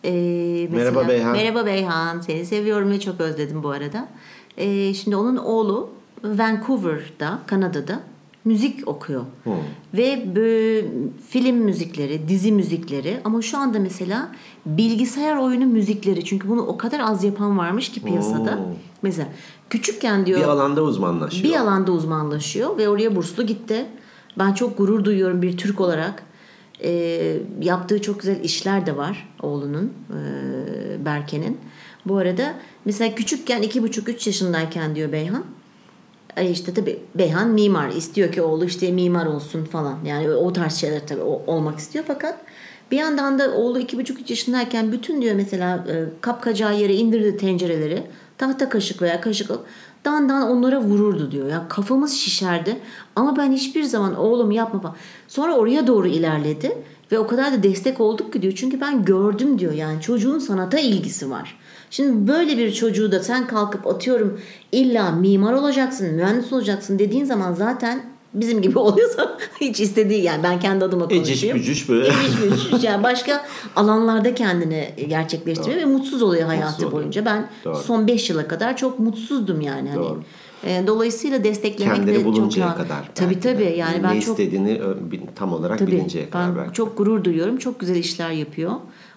[0.06, 1.32] Ee, Merhaba Beyhan.
[1.32, 2.22] Merhaba Beyhan.
[2.22, 4.08] Seni seviyorum ve çok özledim bu arada.
[4.58, 5.90] Ee, şimdi onun oğlu
[6.24, 8.00] Vancouver'da, Kanada'da
[8.46, 9.24] müzik okuyor.
[9.44, 9.54] Hmm.
[9.94, 10.86] Ve bö-
[11.30, 14.32] film müzikleri, dizi müzikleri ama şu anda mesela
[14.66, 16.26] bilgisayar oyunu müzikleri.
[16.26, 18.52] Çünkü bunu o kadar az yapan varmış ki piyasada.
[18.52, 18.74] Oo.
[19.02, 19.28] Mesela
[19.70, 21.44] küçükken diyor Bir alanda uzmanlaşıyor.
[21.54, 23.86] bir alanda uzmanlaşıyor ve oraya burslu gitti.
[24.40, 26.24] Ben çok gurur duyuyorum bir Türk olarak.
[26.84, 31.58] Ee, yaptığı çok güzel işler de var oğlunun, e, Berke'nin.
[32.06, 32.54] Bu arada
[32.86, 35.44] mesela küçükken iki buçuk üç yaşındayken diyor Beyhan.
[36.38, 40.00] Ay işte tabii Beyhan mimar istiyor ki oğlu işte mimar olsun falan.
[40.06, 42.38] Yani o tarz şeyler tabii olmak istiyor fakat
[42.92, 47.38] bir yandan da oğlu iki buçuk üç yaşındayken bütün diyor mesela e, kapkacağı yere indirdi
[47.38, 48.04] tencereleri.
[48.38, 49.52] Tahta kaşık veya kaşık
[50.06, 51.50] dan dan onlara vururdu diyor.
[51.50, 52.78] Ya kafamız şişerdi
[53.16, 54.96] ama ben hiçbir zaman oğlum yapma falan.
[55.28, 56.78] Sonra oraya doğru ilerledi
[57.12, 58.54] ve o kadar da destek olduk ki diyor.
[58.56, 61.60] Çünkü ben gördüm diyor yani çocuğun sanata ilgisi var.
[61.94, 64.40] Şimdi böyle bir çocuğu da sen kalkıp atıyorum
[64.72, 68.04] illa mimar olacaksın, mühendis olacaksın dediğin zaman zaten
[68.34, 71.58] bizim gibi oluyorsa hiç istediği yani ben kendi adıma Eciş konuşayım.
[71.58, 72.08] bücüş böyle.
[72.08, 76.92] Eciş bücüş yani başka alanlarda kendini gerçekleştiriyor ve mutsuz oluyor hayatı oluyor.
[76.92, 77.26] boyunca.
[77.26, 77.76] Ben Doğru.
[77.76, 79.90] son 5 yıla kadar çok mutsuzdum yani.
[79.90, 80.00] Hani.
[80.04, 80.24] Doğru.
[80.64, 83.10] E, Dolayısıyla desteklemek Kendini de çok buluncaya la- kadar.
[83.16, 83.54] Tabii belki de.
[83.54, 84.82] tabii yani ben ne çok istediğini
[85.36, 86.74] tam olarak tabii bilinceye kadar ben belki.
[86.74, 87.58] çok gurur duyuyorum.
[87.58, 88.72] Çok güzel işler yapıyor.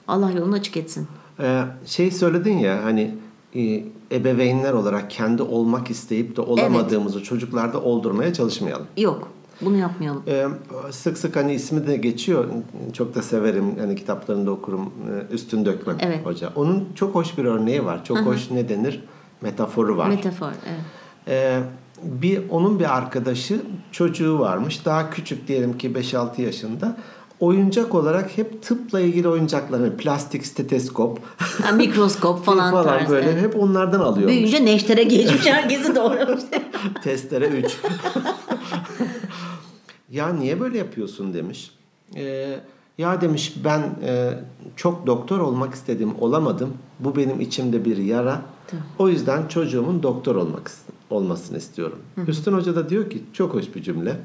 [0.09, 1.07] Allah yolunu açık etsin.
[1.40, 3.14] Ee, şey söyledin ya hani
[3.57, 8.87] e, ebeveynler olarak kendi olmak isteyip de olamadığımızı çocuklarda oldurmaya çalışmayalım.
[8.96, 9.29] Yok.
[9.61, 10.22] Bunu yapmayalım.
[10.29, 10.46] Ee,
[10.90, 12.44] sık sık hani ismi de geçiyor.
[12.92, 13.75] Çok da severim.
[13.81, 14.92] Hani kitaplarında okurum.
[15.31, 16.27] Ee, Üstün Dökmem Evet.
[16.27, 16.53] Hoca.
[16.57, 18.05] Onun çok hoş bir örneği var.
[18.05, 19.05] Çok hoş ne denir?
[19.40, 20.09] Metaforu var.
[20.09, 20.46] Metafor.
[20.66, 20.81] Evet.
[21.29, 21.61] Ee,
[22.03, 23.61] bir onun bir arkadaşı
[23.92, 24.85] çocuğu varmış.
[24.85, 26.96] Daha küçük diyelim ki 5-6 yaşında.
[27.40, 33.12] Oyuncak olarak hep tıpla ilgili oyuncaklar, plastik steteskop Ha, mikroskop falan, falan tarzı.
[33.12, 34.27] böyle hep onlardan alıyormuş.
[34.37, 36.42] Büyüyünce neştere geçmiş herkesi doğramış.
[37.03, 37.77] Testere 3.
[40.11, 41.70] ya niye böyle yapıyorsun demiş.
[42.16, 42.61] Ee,
[42.99, 44.38] ya demiş ben e,
[44.77, 46.75] çok doktor olmak istedim olamadım.
[47.01, 48.42] Bu benim içimde bir yara.
[48.99, 50.70] O yüzden çocuğumun doktor olmak
[51.11, 51.99] olmasını istiyorum.
[52.29, 54.16] Üstün Hoca da diyor ki çok hoş bir cümle.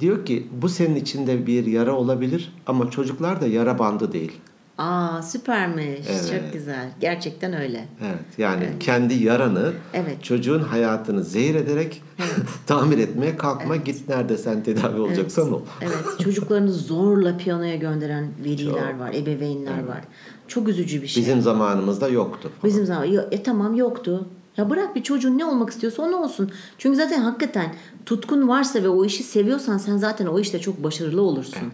[0.00, 4.32] Diyor ki bu senin içinde bir yara olabilir ama çocuklar da yara bandı değil.
[4.78, 6.06] Aa süpermiş.
[6.08, 6.30] Evet.
[6.30, 6.90] Çok güzel.
[7.00, 7.88] Gerçekten öyle.
[8.00, 10.24] Evet yani kendi yaranı Evet.
[10.24, 12.02] çocuğun hayatını zehir ederek
[12.66, 15.60] tamir etmeye kalkma git nerede sen tedavi olacaksan ol.
[15.82, 16.20] Evet.
[16.24, 20.00] Çocuklarını zorla piyanoya gönderen veliler var, ebeveynler var.
[20.48, 21.22] Çok üzücü bir şey.
[21.22, 22.50] Bizim zamanımızda yoktu.
[22.64, 24.28] Bizim zaman e tamam yoktu.
[24.56, 26.50] Ya bırak bir çocuğun ne olmak istiyorsa o ne olsun.
[26.78, 27.74] Çünkü zaten hakikaten
[28.06, 31.72] tutkun varsa ve o işi seviyorsan sen zaten o işte çok başarılı olursun.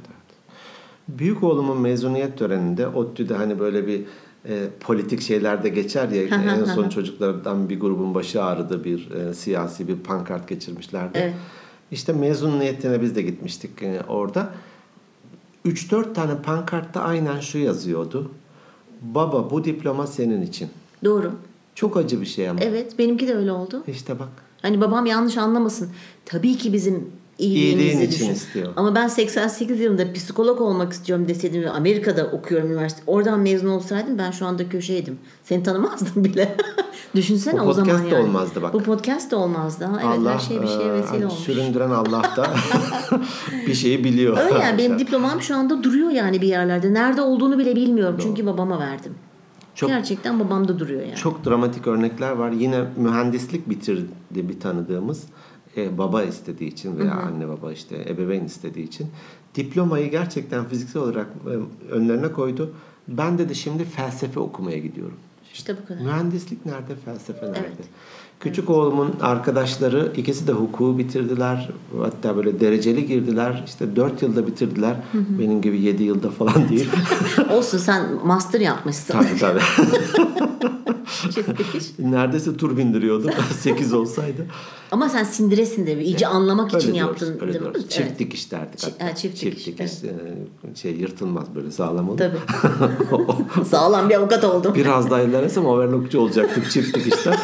[1.09, 4.05] Büyük oğlumun mezuniyet töreninde ODTÜ'de hani böyle bir
[4.49, 6.23] e, politik şeyler de geçer ya
[6.61, 11.19] en son çocuklardan bir grubun başı ağrıdı bir e, siyasi bir pankart geçirmişlerdi.
[11.19, 11.35] Evet.
[11.91, 14.51] İşte mezuniyetine biz de gitmiştik e, orada.
[15.67, 18.31] 3-4 tane pankartta aynen şu yazıyordu.
[19.03, 20.69] Baba bu diploma senin için.
[21.05, 21.33] Doğru.
[21.75, 22.61] Çok acı bir şey ama.
[22.63, 23.85] Evet benimki de öyle oldu.
[23.87, 24.29] İşte bak.
[24.63, 25.89] Hani babam yanlış anlamasın.
[26.27, 28.73] Tabii ki bizim iyiliğimizi İyiliğin için istiyor.
[28.77, 33.03] Ama ben 88 yılında psikolog olmak istiyorum deseydim ve Amerika'da okuyorum üniversite.
[33.07, 35.19] Oradan mezun olsaydım ben şu anda köşeydim.
[35.45, 36.57] Seni tanımazdım bile.
[37.15, 38.25] Düşünsene Bu o zaman podcast da yani.
[38.29, 38.75] olmazdı bak.
[38.75, 39.85] Bu podcast da olmazdı.
[39.85, 41.39] Ha, Evet Allah her şey bir şeye e, vesile hani olmuş.
[41.39, 42.47] süründüren Allah da
[43.67, 44.39] bir şeyi biliyor.
[44.39, 46.95] Öyle yani benim diplomam şu anda duruyor yani bir yerlerde.
[46.95, 48.17] Nerede olduğunu bile bilmiyorum.
[48.23, 49.15] Çünkü babama verdim.
[49.75, 51.17] Çok- Gerçekten babamda duruyor yani.
[51.17, 52.51] Çok dramatik örnekler var.
[52.51, 55.25] Yine mühendislik bitirdi bir tanıdığımız
[55.77, 59.07] e, baba istediği için veya anne baba işte ebeveyn istediği için
[59.55, 62.75] diplomayı gerçekten fiziksel olarak e, önlerine koydu.
[63.09, 65.17] Ben dedi şimdi felsefe okumaya gidiyorum.
[65.53, 66.01] İşte bu kadar.
[66.01, 67.59] Mühendislik nerede, felsefe nerede?
[67.59, 67.89] Evet.
[68.43, 71.71] Küçük oğlumun arkadaşları ikisi de hukuku bitirdiler.
[72.03, 73.63] Hatta böyle dereceli girdiler.
[73.67, 74.97] İşte 4 yılda bitirdiler.
[75.15, 76.89] Benim gibi 7 yılda falan değil.
[77.51, 79.13] Olsun sen master yapmışsın.
[79.13, 79.61] tabii tabii.
[81.35, 81.85] Çift dikiş.
[81.99, 83.31] Neredeyse tur bindiriyordum.
[83.61, 84.47] 8 olsaydı.
[84.93, 87.27] Ama sen sindire sindire iyice anlamak için Öyle yaptın.
[87.27, 87.75] diyoruz, öyle değil mi?
[87.75, 87.91] diyoruz.
[87.91, 88.19] Çift Evet.
[88.19, 89.05] dikiş derdik Çi- hatta.
[89.07, 89.69] ha, çift dikiş,
[90.05, 92.19] e, şey yırtılmaz böyle sağlam olur.
[92.19, 92.37] Tabii.
[93.71, 94.75] Sağlam bir avukat oldum.
[94.75, 97.35] Biraz daha ilerlesem overlockçu olacaktık çift dikişten.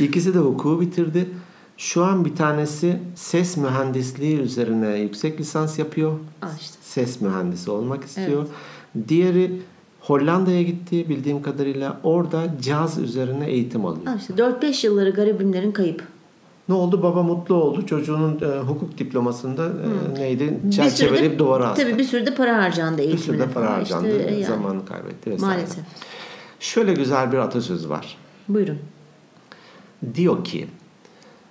[0.00, 1.28] İkisi de hukuku bitirdi.
[1.76, 6.12] Şu an bir tanesi ses mühendisliği üzerine yüksek lisans yapıyor.
[6.42, 6.76] Al işte.
[6.82, 8.46] Ses mühendisi olmak istiyor.
[9.08, 9.60] Diğeri
[10.00, 12.00] Hollanda'ya gitti bildiğim kadarıyla.
[12.02, 14.06] Orada caz üzerine eğitim alıyor.
[14.06, 16.04] Ha işte 4-5 yılları garibimlerin kayıp.
[16.68, 17.02] Ne oldu?
[17.02, 17.86] Baba mutlu oldu.
[17.86, 20.58] Çocuğunun e, hukuk diplomasında e, neydi?
[20.64, 21.82] Bir Çerçeveleyip duvara astı.
[21.82, 23.24] Tabii bir sürü de para harcandı bir eğitimine.
[23.24, 24.18] sürü de para harcandı.
[24.18, 24.44] İşte yani.
[24.44, 25.54] Zamanı kaybetti vesaire.
[25.54, 25.84] Maalesef.
[26.60, 28.16] Şöyle güzel bir atasöz var.
[28.48, 28.78] Buyurun.
[30.14, 30.68] Diyor ki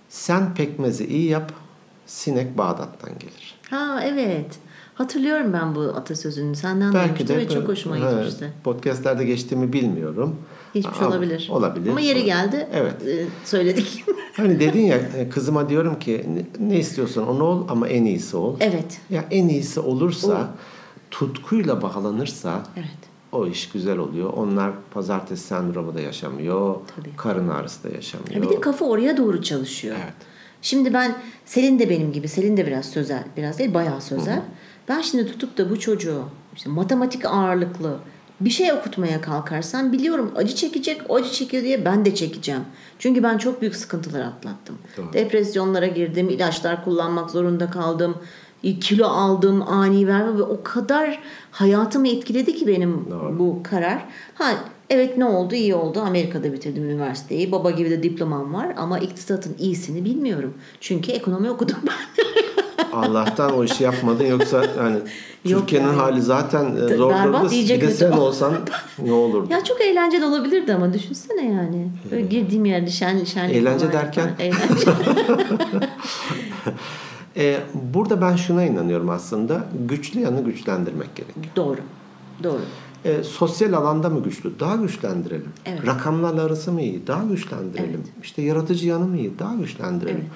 [0.09, 1.53] sen pekmezi iyi yap
[2.05, 3.55] sinek Bağdat'tan gelir.
[3.69, 4.59] Ha evet.
[4.99, 6.55] Hatırlıyorum ben bu atasözünü.
[6.55, 8.53] Senden Belki de ve çok hoşuma evet, gitmişti.
[8.63, 10.35] podcastlerde geçtiğimi bilmiyorum.
[10.73, 11.47] Geçmiş Ama- olabilir.
[11.51, 11.89] Olabilir.
[11.89, 12.67] Ama yeri geldi.
[12.73, 13.07] Evet.
[13.07, 14.03] e, söyledik.
[14.33, 16.25] Hani dedin ya e, kızıma diyorum ki
[16.59, 18.55] ne, istiyorsan onu ol ama en iyisi ol.
[18.59, 19.01] evet.
[19.09, 20.47] Ya en iyisi olursa
[21.11, 22.99] tutkuyla bağlanırsa Evet.
[23.31, 24.33] o iş güzel oluyor.
[24.33, 26.75] Onlar pazartesi sendromu da yaşamıyor.
[26.95, 27.15] Tabii.
[27.17, 28.35] Karın ağrısı da yaşamıyor.
[28.35, 29.95] Ya bir de kafa oraya doğru çalışıyor.
[30.03, 30.13] Evet.
[30.61, 32.27] Şimdi ben Selin de benim gibi.
[32.27, 33.23] Selin de biraz sözel.
[33.37, 34.41] Biraz değil bayağı sözel.
[34.89, 36.23] Ben şimdi tutup da bu çocuğu
[36.55, 37.97] işte matematik ağırlıklı
[38.41, 41.01] bir şey okutmaya kalkarsam biliyorum acı çekecek.
[41.09, 42.61] O acı çekiyor diye ben de çekeceğim.
[42.99, 44.77] Çünkü ben çok büyük sıkıntılar atlattım.
[44.97, 45.13] Doğru.
[45.13, 46.29] Depresyonlara girdim.
[46.29, 48.17] ilaçlar kullanmak zorunda kaldım.
[48.81, 51.19] Kilo aldım ani verme ve o kadar
[51.51, 53.39] hayatımı etkiledi ki benim Doğru.
[53.39, 54.05] bu karar.
[54.33, 54.51] Ha
[54.89, 55.55] evet ne oldu?
[55.55, 55.99] İyi oldu.
[56.01, 57.51] Amerika'da bitirdim üniversiteyi.
[57.51, 60.53] Baba gibi de diplomam var ama iktisatın iyisini bilmiyorum.
[60.81, 62.23] Çünkü ekonomi okudum ben.
[62.93, 64.97] Allah'tan o işi yapmadın yoksa yani
[65.45, 65.97] Yok Türkiye'nin yani.
[65.97, 67.51] hali zaten e, zor durumda.
[67.51, 68.53] Bir de sen olsan
[69.03, 69.47] ne olurdu?
[69.53, 71.91] ya çok eğlenceli olabilirdi ama düşünsene yani.
[72.11, 74.29] Böyle girdiğim yerde şen, şenlik Eğlence derken?
[74.39, 74.91] Eğlence.
[77.37, 77.59] E,
[77.93, 79.65] burada ben şuna inanıyorum aslında.
[79.87, 81.45] Güçlü yanı güçlendirmek gerekiyor.
[81.55, 81.79] Doğru.
[82.43, 82.61] Doğru.
[83.05, 84.59] E, sosyal alanda mı güçlü?
[84.59, 85.49] Daha güçlendirelim.
[85.65, 85.87] Evet.
[85.87, 87.07] Rakamlarla arası mı iyi?
[87.07, 88.03] Daha güçlendirelim.
[88.23, 89.39] İşte yaratıcı yanı mı iyi?
[89.39, 90.17] Daha güçlendirelim.
[90.17, 90.31] Evet,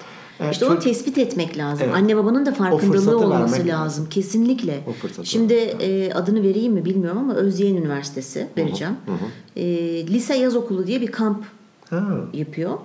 [0.50, 1.86] işte onu tespit etmek lazım.
[1.86, 1.94] Evet.
[1.96, 4.08] Anne babanın da farkındalığı olması vermek lazım.
[4.08, 4.80] Kesinlikle.
[5.22, 8.96] Şimdi e, adını vereyim mi bilmiyorum ama Özyeğin Üniversitesi vereceğim.
[9.56, 9.64] E,
[10.06, 11.44] lise yaz okulu diye bir kamp
[11.90, 12.04] Ha.
[12.32, 12.78] yapıyor.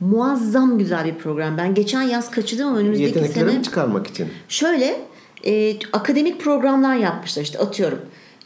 [0.00, 1.58] Muazzam güzel bir program.
[1.58, 4.28] Ben geçen yaz kaçırdım ama önümüzdeki Yetenekleri sene mi çıkarmak için?
[4.48, 5.00] Şöyle
[5.46, 7.98] e, akademik programlar yapmışlar işte atıyorum.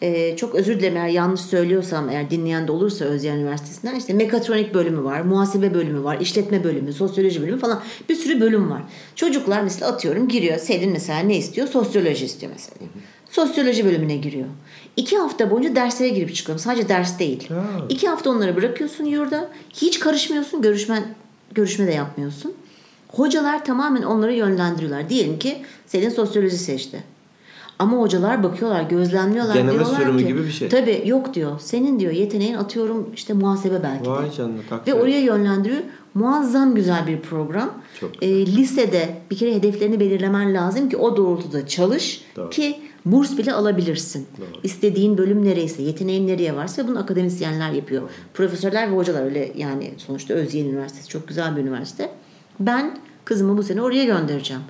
[0.03, 4.75] E, çok özür dilerim eğer yanlış söylüyorsam eğer dinleyen de olursa Özyeğin Üniversitesi'nden işte mekatronik
[4.75, 8.83] bölümü var, muhasebe bölümü var, işletme bölümü, sosyoloji bölümü falan bir sürü bölüm var.
[9.15, 10.59] Çocuklar mesela atıyorum giriyor.
[10.59, 11.69] Selin mesela ne istiyor?
[11.69, 12.91] Sosyoloji istiyor mesela.
[13.31, 14.47] Sosyoloji bölümüne giriyor.
[14.97, 16.63] İki hafta boyunca derslere girip çıkıyorum.
[16.65, 17.49] Sadece ders değil.
[17.49, 17.65] Ha.
[17.89, 19.51] İki hafta onları bırakıyorsun yurda.
[19.73, 20.63] Hiç karışmıyorsun.
[20.63, 21.05] Görüşmen,
[21.55, 22.55] görüşme de yapmıyorsun.
[23.09, 25.09] Hocalar tamamen onları yönlendiriyorlar.
[25.09, 25.57] Diyelim ki
[25.87, 27.16] Selin sosyoloji seçti.
[27.79, 29.55] Ama hocalar bakıyorlar, gözlemliyorlar.
[29.55, 30.69] Deneme diyorlar sürümü ki, gibi bir şey.
[30.69, 31.61] Tabii yok diyor.
[31.61, 34.11] Senin diyor yeteneğin atıyorum işte muhasebe belki de.
[34.11, 35.83] Vay canına takdir Ve oraya yönlendiriyor.
[36.15, 37.71] Muazzam güzel bir program.
[38.01, 42.51] Çok Ee, lisede bir kere hedeflerini belirlemen lazım ki o doğrultuda çalış Doğru.
[42.51, 44.27] ki burs bile alabilirsin.
[44.39, 44.61] Doğru.
[44.63, 48.03] İstediğin bölüm nereyse, yeteneğin nereye varsa bunu akademisyenler yapıyor.
[48.35, 52.11] Profesörler ve hocalar öyle yani sonuçta Özyeğin Üniversitesi çok güzel bir üniversite.
[52.61, 54.63] Ben kızımı bu sene oraya göndereceğim.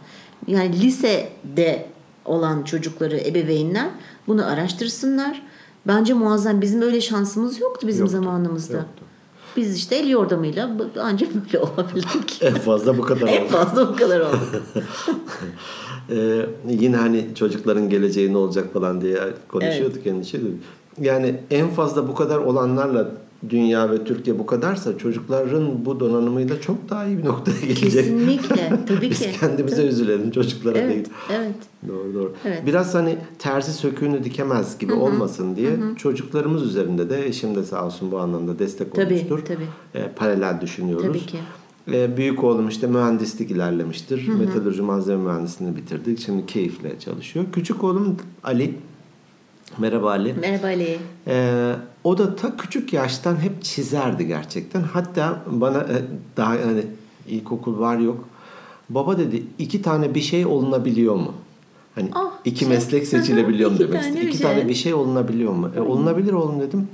[0.46, 1.86] Yani lisede
[2.26, 3.88] olan çocukları ebeveynler
[4.28, 5.42] bunu araştırsınlar.
[5.86, 6.60] Bence muazzam.
[6.60, 8.76] Bizim öyle şansımız yoktu bizim Yoktu, zamanımızda.
[8.76, 9.04] yoktu.
[9.56, 12.38] Biz işte el yordamıyla ancak böyle olabildik.
[12.42, 13.48] En fazla bu kadar en oldu.
[13.52, 14.62] fazla bu kadar oldu.
[16.10, 20.60] Ee, yine hani çocukların geleceği ne olacak falan diye konuşuyorduk endişe ediyorduk.
[21.00, 23.10] Yani en fazla bu kadar olanlarla
[23.50, 27.92] dünya ve Türkiye bu kadarsa çocukların bu donanımıyla çok daha iyi bir noktaya gelecek.
[27.92, 28.72] Kesinlikle.
[28.88, 29.30] Tabii Biz ki.
[29.40, 29.86] kendimize Tabii.
[29.86, 30.88] üzülelim çocuklara değil.
[30.90, 31.08] Evet.
[31.30, 31.54] Evet.
[31.88, 32.32] Doğru doğru.
[32.44, 32.62] Evet.
[32.66, 38.12] Biraz hani terzi söküğünü dikemez gibi olmasın diye çocuklarımız üzerinde de eşim de sağ olsun
[38.12, 39.38] bu anlamda destek Tabii, olmuştur.
[39.44, 39.66] tabii.
[40.04, 41.06] E, paralel düşünüyoruz.
[41.06, 41.38] Tabii ki.
[41.92, 44.28] E, büyük oğlum işte mühendislik ilerlemiştir.
[44.28, 46.18] Metalurji malzeme mühendisliğini bitirdik.
[46.20, 47.44] Şimdi keyifle çalışıyor.
[47.52, 48.74] Küçük oğlum Ali.
[49.78, 50.34] Merhaba Ali.
[50.40, 50.98] Merhaba Ali.
[51.26, 51.72] Ee,
[52.04, 54.82] o da ta küçük yaştan hep çizerdi gerçekten.
[54.82, 55.96] Hatta bana e,
[56.36, 56.82] daha hani
[57.28, 58.24] ilkokul var yok.
[58.90, 61.32] Baba dedi iki tane bir şey olunabiliyor mu?
[61.94, 62.68] Hani Ah, iki şey.
[62.68, 64.26] meslek seçilebiliyor mu demek istedi.
[64.26, 64.46] İki şey.
[64.46, 65.70] tane bir şey olunabiliyor mu?
[65.76, 66.88] E, olunabilir oğlum dedim.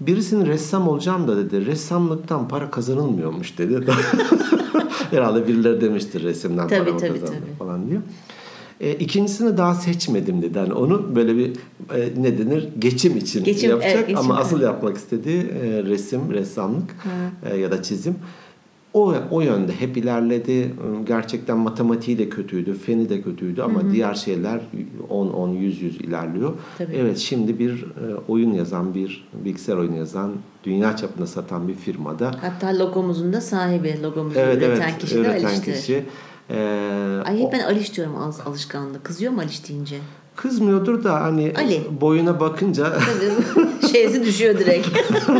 [0.00, 1.66] Birisinin ressam olacağım da dedi.
[1.66, 3.80] Ressamlıktan para kazanılmıyormuş dedi.
[5.10, 7.56] Herhalde birileri demiştir resimden Tabii, para tabii, kazanılır tabii.
[7.58, 8.02] falan diyor.
[8.80, 10.58] E, ikincisini daha seçmedim dedi.
[10.58, 11.50] Yani onu böyle bir
[11.94, 14.46] e, ne denir geçim için Geçim, yapacak evet, geçim, ama evet.
[14.46, 16.96] asıl yapmak istediği e, resim, ressamlık
[17.50, 18.14] e, ya da çizim.
[18.94, 20.74] O, o yönde hep ilerledi.
[21.06, 24.60] Gerçekten matematiği de kötüydü, feni de kötüydü ama diğer şeyler
[25.08, 26.52] 10 10 100 100 ilerliyor.
[26.78, 26.96] Tabii.
[26.96, 30.32] Evet şimdi bir e, oyun yazan, bir bilgisayar oyunu yazan,
[30.64, 32.34] dünya çapında satan bir firmada.
[32.40, 35.74] Hatta logomuzun da sahibi, logomuzu Evet üreten evet, kişi de üreten Aliş'tir.
[35.74, 36.04] kişi.
[36.50, 39.04] E, Ay hep ben Aliş diyorum al- alışkanlık.
[39.04, 39.96] Kızıyor mu Aliş deyince?
[40.36, 41.82] kızmıyordur da hani Ali.
[42.00, 42.92] boyuna bakınca
[43.92, 44.88] şeysi düşüyor direkt.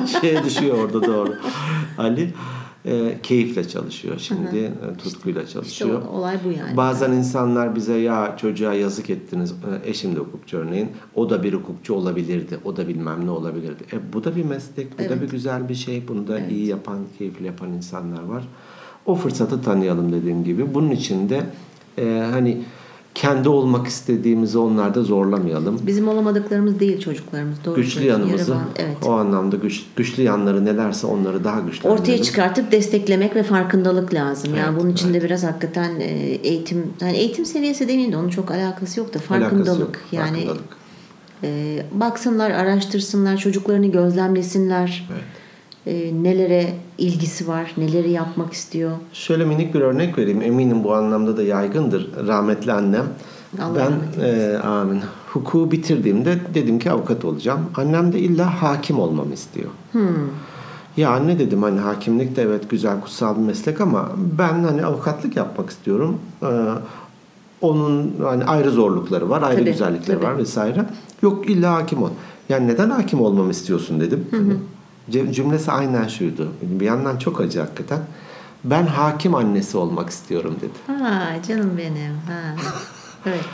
[0.21, 1.35] şey düşüyor orada doğru.
[1.99, 2.35] Ali
[2.85, 6.03] e, keyifle çalışıyor şimdi, e, tutkuyla işte çalışıyor.
[6.03, 6.77] o- olay bu yani.
[6.77, 9.53] Bazen insanlar bize ya çocuğa yazık ettiniz.
[9.85, 10.89] E, Eşim de hukukçu örneğin.
[11.15, 12.59] O da bir hukukçu olabilirdi.
[12.65, 13.85] O da bilmem ne olabilirdi.
[13.93, 14.95] E, bu da bir meslek.
[14.95, 15.23] Bu da Evet.
[15.23, 16.09] bir güzel bir şey.
[16.09, 18.45] Bunu da iyi yapan, keyifli yapan insanlar var.
[19.07, 20.75] O fırsatı tanıyalım dediğim gibi.
[20.75, 21.43] Bunun için de
[21.99, 22.63] e, hani
[23.15, 25.81] kendi olmak istediğimizi onlarda zorlamayalım.
[25.87, 27.59] Bizim olamadıklarımız değil çocuklarımız.
[27.65, 28.97] Doğru Güçlü yanımızı, Evet.
[29.07, 34.55] o anlamda güç, güçlü yanları nelerse onları daha güçlü Ortaya çıkartıp desteklemek ve farkındalık lazım.
[34.55, 36.05] Yani Evet, bunun için de biraz hakikaten e,
[36.43, 40.01] eğitim, yani eğitim seviyesi demeyeyim de onun çok alakası yok da farkındalık.
[40.13, 40.77] Yani Farkındalık.
[41.45, 45.09] e, baksınlar, araştırsınlar, çocuklarını gözlemlesinler.
[45.13, 45.23] Evet.
[45.87, 48.91] E, nelere ilgisi var, neleri yapmak istiyor.
[49.13, 50.43] Şöyle minik bir örnek vereyim.
[50.43, 52.27] Eminim bu anlamda da yaygındır.
[52.27, 53.05] Rahmetli annem.
[53.63, 55.01] Allah ben e, amin.
[55.33, 57.61] Hukuku bitirdiğimde dedim ki avukat olacağım.
[57.77, 59.71] Annem de illa hakim olmamı istiyor.
[60.97, 65.37] Ya anne dedim hani hakimlik de evet güzel kutsal bir meslek ama ben hani avukatlık
[65.37, 66.19] yapmak istiyorum.
[66.43, 66.47] Ee,
[67.61, 70.27] onun hani ayrı zorlukları var, ayrı Tabii, güzellikleri tabii.
[70.27, 70.87] var vesaire.
[71.23, 72.11] Yok illa hakim ol.
[72.49, 74.25] Yani neden hakim olmamı istiyorsun dedim.
[74.33, 74.55] Cüm-
[75.11, 76.53] Cümlesi aynen şuydu.
[76.63, 78.01] Bir yandan çok acı hakikaten.
[78.65, 81.01] Ben hakim annesi olmak istiyorum dedi.
[81.01, 82.15] Ha canım benim.
[82.15, 82.57] Ha.
[83.29, 83.45] Evet.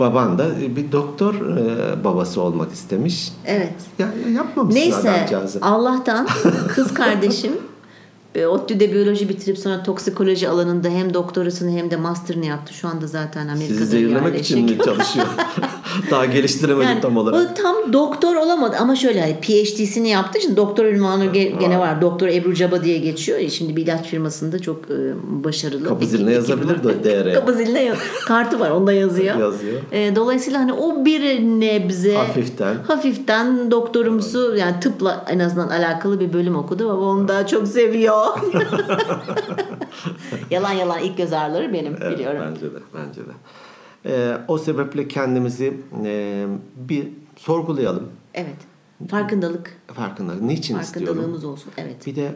[0.00, 3.32] Baban da bir doktor e, babası olmak istemiş.
[3.46, 3.74] Evet.
[3.98, 5.58] Ya yapmamışsın Neyse adamcağızı.
[5.62, 6.28] Allah'tan
[6.68, 7.73] kız kardeşim E,
[8.48, 12.74] ODTÜ'de biyoloji bitirip sonra toksikoloji alanında hem doktorasını hem de master'ını yaptı.
[12.74, 15.26] Şu anda zaten Amerika'da Sizi zehirlemek için mi çalışıyor?
[16.10, 17.50] Daha geliştiremedim Yani tam olarak.
[17.50, 22.00] o tam doktor olamadı ama şöyle hani PhD'sini yaptığı için doktor ünvanı ge- gene var.
[22.02, 23.38] Doktor Ebru Caba diye geçiyor.
[23.38, 24.96] E, Şimdi bir ilaç firmasında çok e,
[25.44, 25.88] başarılı.
[25.88, 27.32] Kapı ziline yazabilir de değere.
[27.34, 29.36] Kapı ziline yaz- kartı var onda yazıyor.
[29.38, 29.80] Yazıyor.
[29.92, 32.74] E, dolayısıyla hani o bir nebze Hafiften.
[32.86, 38.23] hafiften doktorumsu yani tıpla en azından alakalı bir bölüm okudu ama onu daha çok seviyor.
[40.50, 42.42] yalan yalan ilk göz ağrıları benim Evet, biliyorum.
[42.54, 43.32] Bence de, bence de.
[44.06, 48.08] Ee, o sebeple kendimizi e, bir sorgulayalım.
[48.34, 48.56] Evet.
[49.10, 49.76] Farkındalık.
[49.94, 50.34] Farkında.
[50.34, 51.06] Niçin istiyorum?
[51.06, 51.72] Farkındalığımız olsun.
[51.76, 52.06] Evet.
[52.06, 52.34] Bir de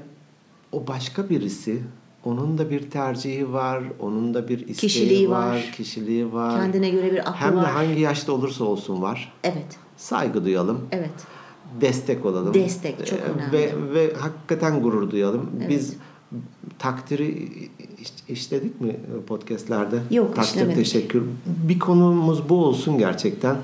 [0.72, 1.82] o başka birisi,
[2.24, 5.72] onun da bir tercihi var, onun da bir isteği Kişiliği var, var.
[5.76, 6.60] kişiliği var.
[6.60, 7.70] Kendine göre bir aklı Hem de var.
[7.70, 9.32] hangi yaşta olursa olsun var.
[9.44, 9.76] Evet.
[9.96, 11.10] Saygı duyalım, Evet.
[11.80, 12.54] Destek olalım.
[12.54, 13.52] Destek çok Ee, önemli.
[13.52, 15.50] Ve, ve hakikaten gurur duyalım.
[15.68, 15.96] Biz
[16.78, 17.48] takdiri
[18.02, 19.96] iş- işledik mi podcastlerde?
[20.10, 20.76] Yok, Takdir, işlemedik.
[20.76, 21.22] teşekkür.
[21.68, 23.56] Bir konumuz bu olsun gerçekten.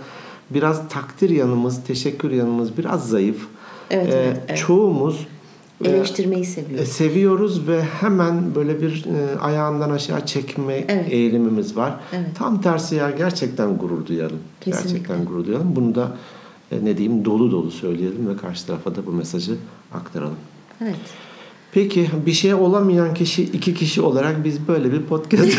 [0.51, 3.47] Biraz takdir yanımız, teşekkür yanımız biraz zayıf.
[3.91, 4.59] Evet, Ee, evet, evet.
[4.59, 5.27] Çoğumuz
[5.85, 6.89] e, Eleştirmeyi e, seviyoruz.
[6.89, 11.07] seviyoruz ve hemen böyle bir e, ayağından aşağı çekme Evet.
[11.13, 12.01] eğilimimiz var.
[12.13, 12.27] Evet.
[12.39, 14.39] Tam tersi ya gerçekten gurur duyalım.
[14.61, 14.91] Kesinlikle.
[14.91, 15.77] Gerçekten gurur duyalım.
[15.77, 16.17] Bunu da
[16.83, 19.57] ne diyeyim dolu dolu söyleyelim ve karşı tarafa da bu mesajı
[19.95, 20.37] aktaralım.
[20.83, 20.97] Evet.
[21.73, 25.59] Peki bir şey olamayan kişi iki kişi olarak biz böyle bir podcast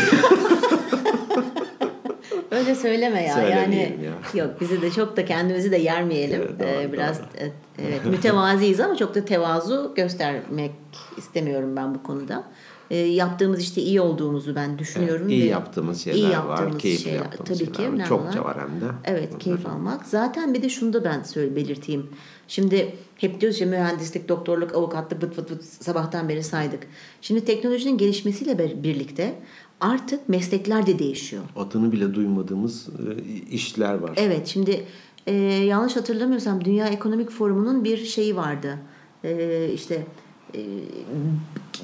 [2.50, 3.38] Öyle söyleme ya.
[3.48, 3.98] Yani
[4.34, 4.42] ya.
[4.42, 6.40] yok bizi de çok da kendimizi de yermeyelim.
[6.40, 7.26] Evet, doğru, Ee, biraz doğru.
[7.38, 10.72] e, evet mütevaziyiz ama çok da tevazu göstermek
[11.16, 12.44] istemiyorum ben bu konuda.
[12.90, 15.28] Ee, yaptığımız işte iyi olduğumuzu ben düşünüyorum.
[15.28, 17.18] iyi ve yaptığımız şeyler iyi var, yaptığımız keyifli şeyler.
[17.18, 18.06] yaptığımız Tabii şeyler ki var.
[18.08, 18.84] Çokça var hem de.
[19.04, 20.06] Evet keyif almak.
[20.06, 22.06] Zaten bir de şunu da ben söyle belirteyim.
[22.48, 26.80] Şimdi hep diyoruz ya mühendislik, doktorluk, avukatlık vıt vıt vıt sabahtan beri saydık.
[27.22, 29.34] Şimdi teknolojinin gelişmesiyle bir- birlikte
[29.80, 31.42] artık meslekler de değişiyor.
[31.56, 34.10] Adını bile duymadığımız e, işler var.
[34.16, 34.84] Evet şimdi
[35.26, 38.78] e, yanlış hatırlamıyorsam Dünya Ekonomik Forumu'nun bir şeyi vardı.
[39.24, 40.04] E, işte e,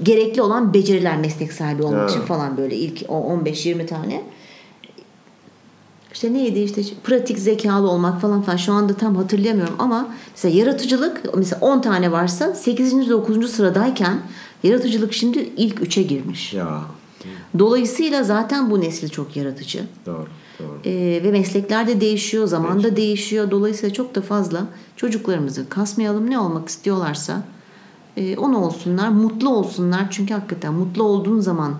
[0.02, 2.12] gerekli olan beceriler meslek sahibi olmak Ha.
[2.14, 4.22] için falan böyle ilk o 15-20 tane.
[6.12, 11.20] İşte neydi işte pratik zekalı olmak falan falan şu anda tam hatırlayamıyorum ama mesela yaratıcılık
[11.36, 13.10] mesela 10 tane varsa 8.
[13.10, 13.50] 9.
[13.50, 14.18] sıradayken
[14.62, 16.54] yaratıcılık şimdi ilk 3'e girmiş.
[16.54, 16.80] Ya
[17.58, 19.80] Dolayısıyla zaten bu nesil çok yaratıcı.
[20.06, 20.26] doğru
[20.58, 20.78] doğru.
[20.84, 23.50] Ee, ve meslekler de değişiyor, zaman da değişiyor.
[23.50, 24.64] Dolayısıyla çok da fazla
[24.96, 26.30] çocuklarımızı kasmayalım.
[26.30, 27.42] Ne olmak istiyorlarsa
[28.16, 30.06] e, onu olsunlar, mutlu olsunlar.
[30.10, 31.72] Çünkü hakikaten mutlu olduğun zaman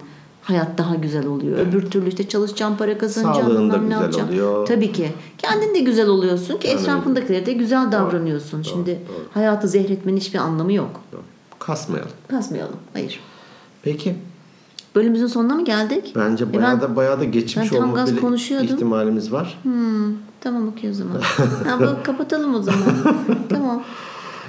[0.43, 1.59] hayat daha güzel oluyor.
[1.59, 4.29] Öbür türlü işte çalışacağım, para kazanacağım, Sağlığın da güzel yapacağım.
[4.29, 4.67] oluyor.
[4.67, 5.13] Tabii ki.
[5.39, 8.63] Kendin de güzel oluyorsun ki etrafındakilere de güzel davranıyorsun.
[8.63, 8.99] Şimdi
[9.35, 11.01] hayatı zehretmenin hiçbir anlamı yok.
[11.13, 11.21] doğru.
[11.59, 12.13] Kasmayalım.
[12.29, 12.77] Kasmayalım.
[12.93, 13.21] Hayır.
[13.83, 14.15] Peki
[14.95, 16.13] Bölümümüzün sonuna mı geldik?
[16.17, 18.67] bence E bayağı ben- da bayağı da geçmiş olma gaz bile konuşuyordum.
[18.75, 19.59] ihtimalimiz var.
[19.63, 21.17] Hmm, tamam okey o zaman.
[21.81, 22.81] bak, kapatalım o zaman.
[23.49, 23.83] tamam.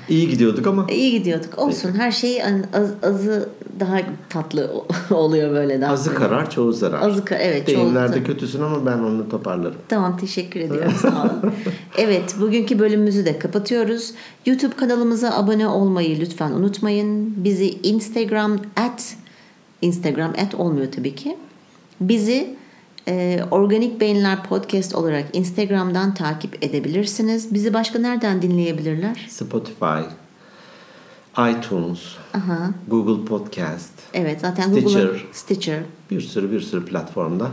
[0.09, 1.59] İyi gidiyorduk ama iyi gidiyorduk.
[1.59, 3.97] Olsun her şey an- az, azı daha
[4.29, 4.71] tatlı
[5.11, 5.93] oluyor böyle daha.
[5.93, 7.01] azı karar çoğu zarar.
[7.09, 7.67] Azı ka- evet.
[7.67, 9.75] çoğu- Deyimlerde kötüsün ama ben onu toparlarım.
[9.89, 11.53] Tamam teşekkür ediyorum sağ olun.
[11.97, 14.11] evet bugünkü bölümümüzü de kapatıyoruz.
[14.45, 17.33] YouTube kanalımıza abone olmayı lütfen unutmayın.
[17.43, 19.15] Bizi Instagram at
[19.81, 21.37] Instagram at olmuyor tabii ki.
[22.01, 22.55] Bizi
[23.07, 27.53] e, Organik Beyinler Podcast olarak Instagram'dan takip edebilirsiniz.
[27.53, 29.25] Bizi başka nereden dinleyebilirler?
[29.29, 30.01] Spotify,
[31.37, 31.99] iTunes,
[32.33, 32.69] Aha.
[32.87, 34.81] Google Podcast, Evet zaten Stitcher.
[35.03, 35.79] Google'ın Stitcher.
[36.11, 37.47] bir sürü bir sürü platformda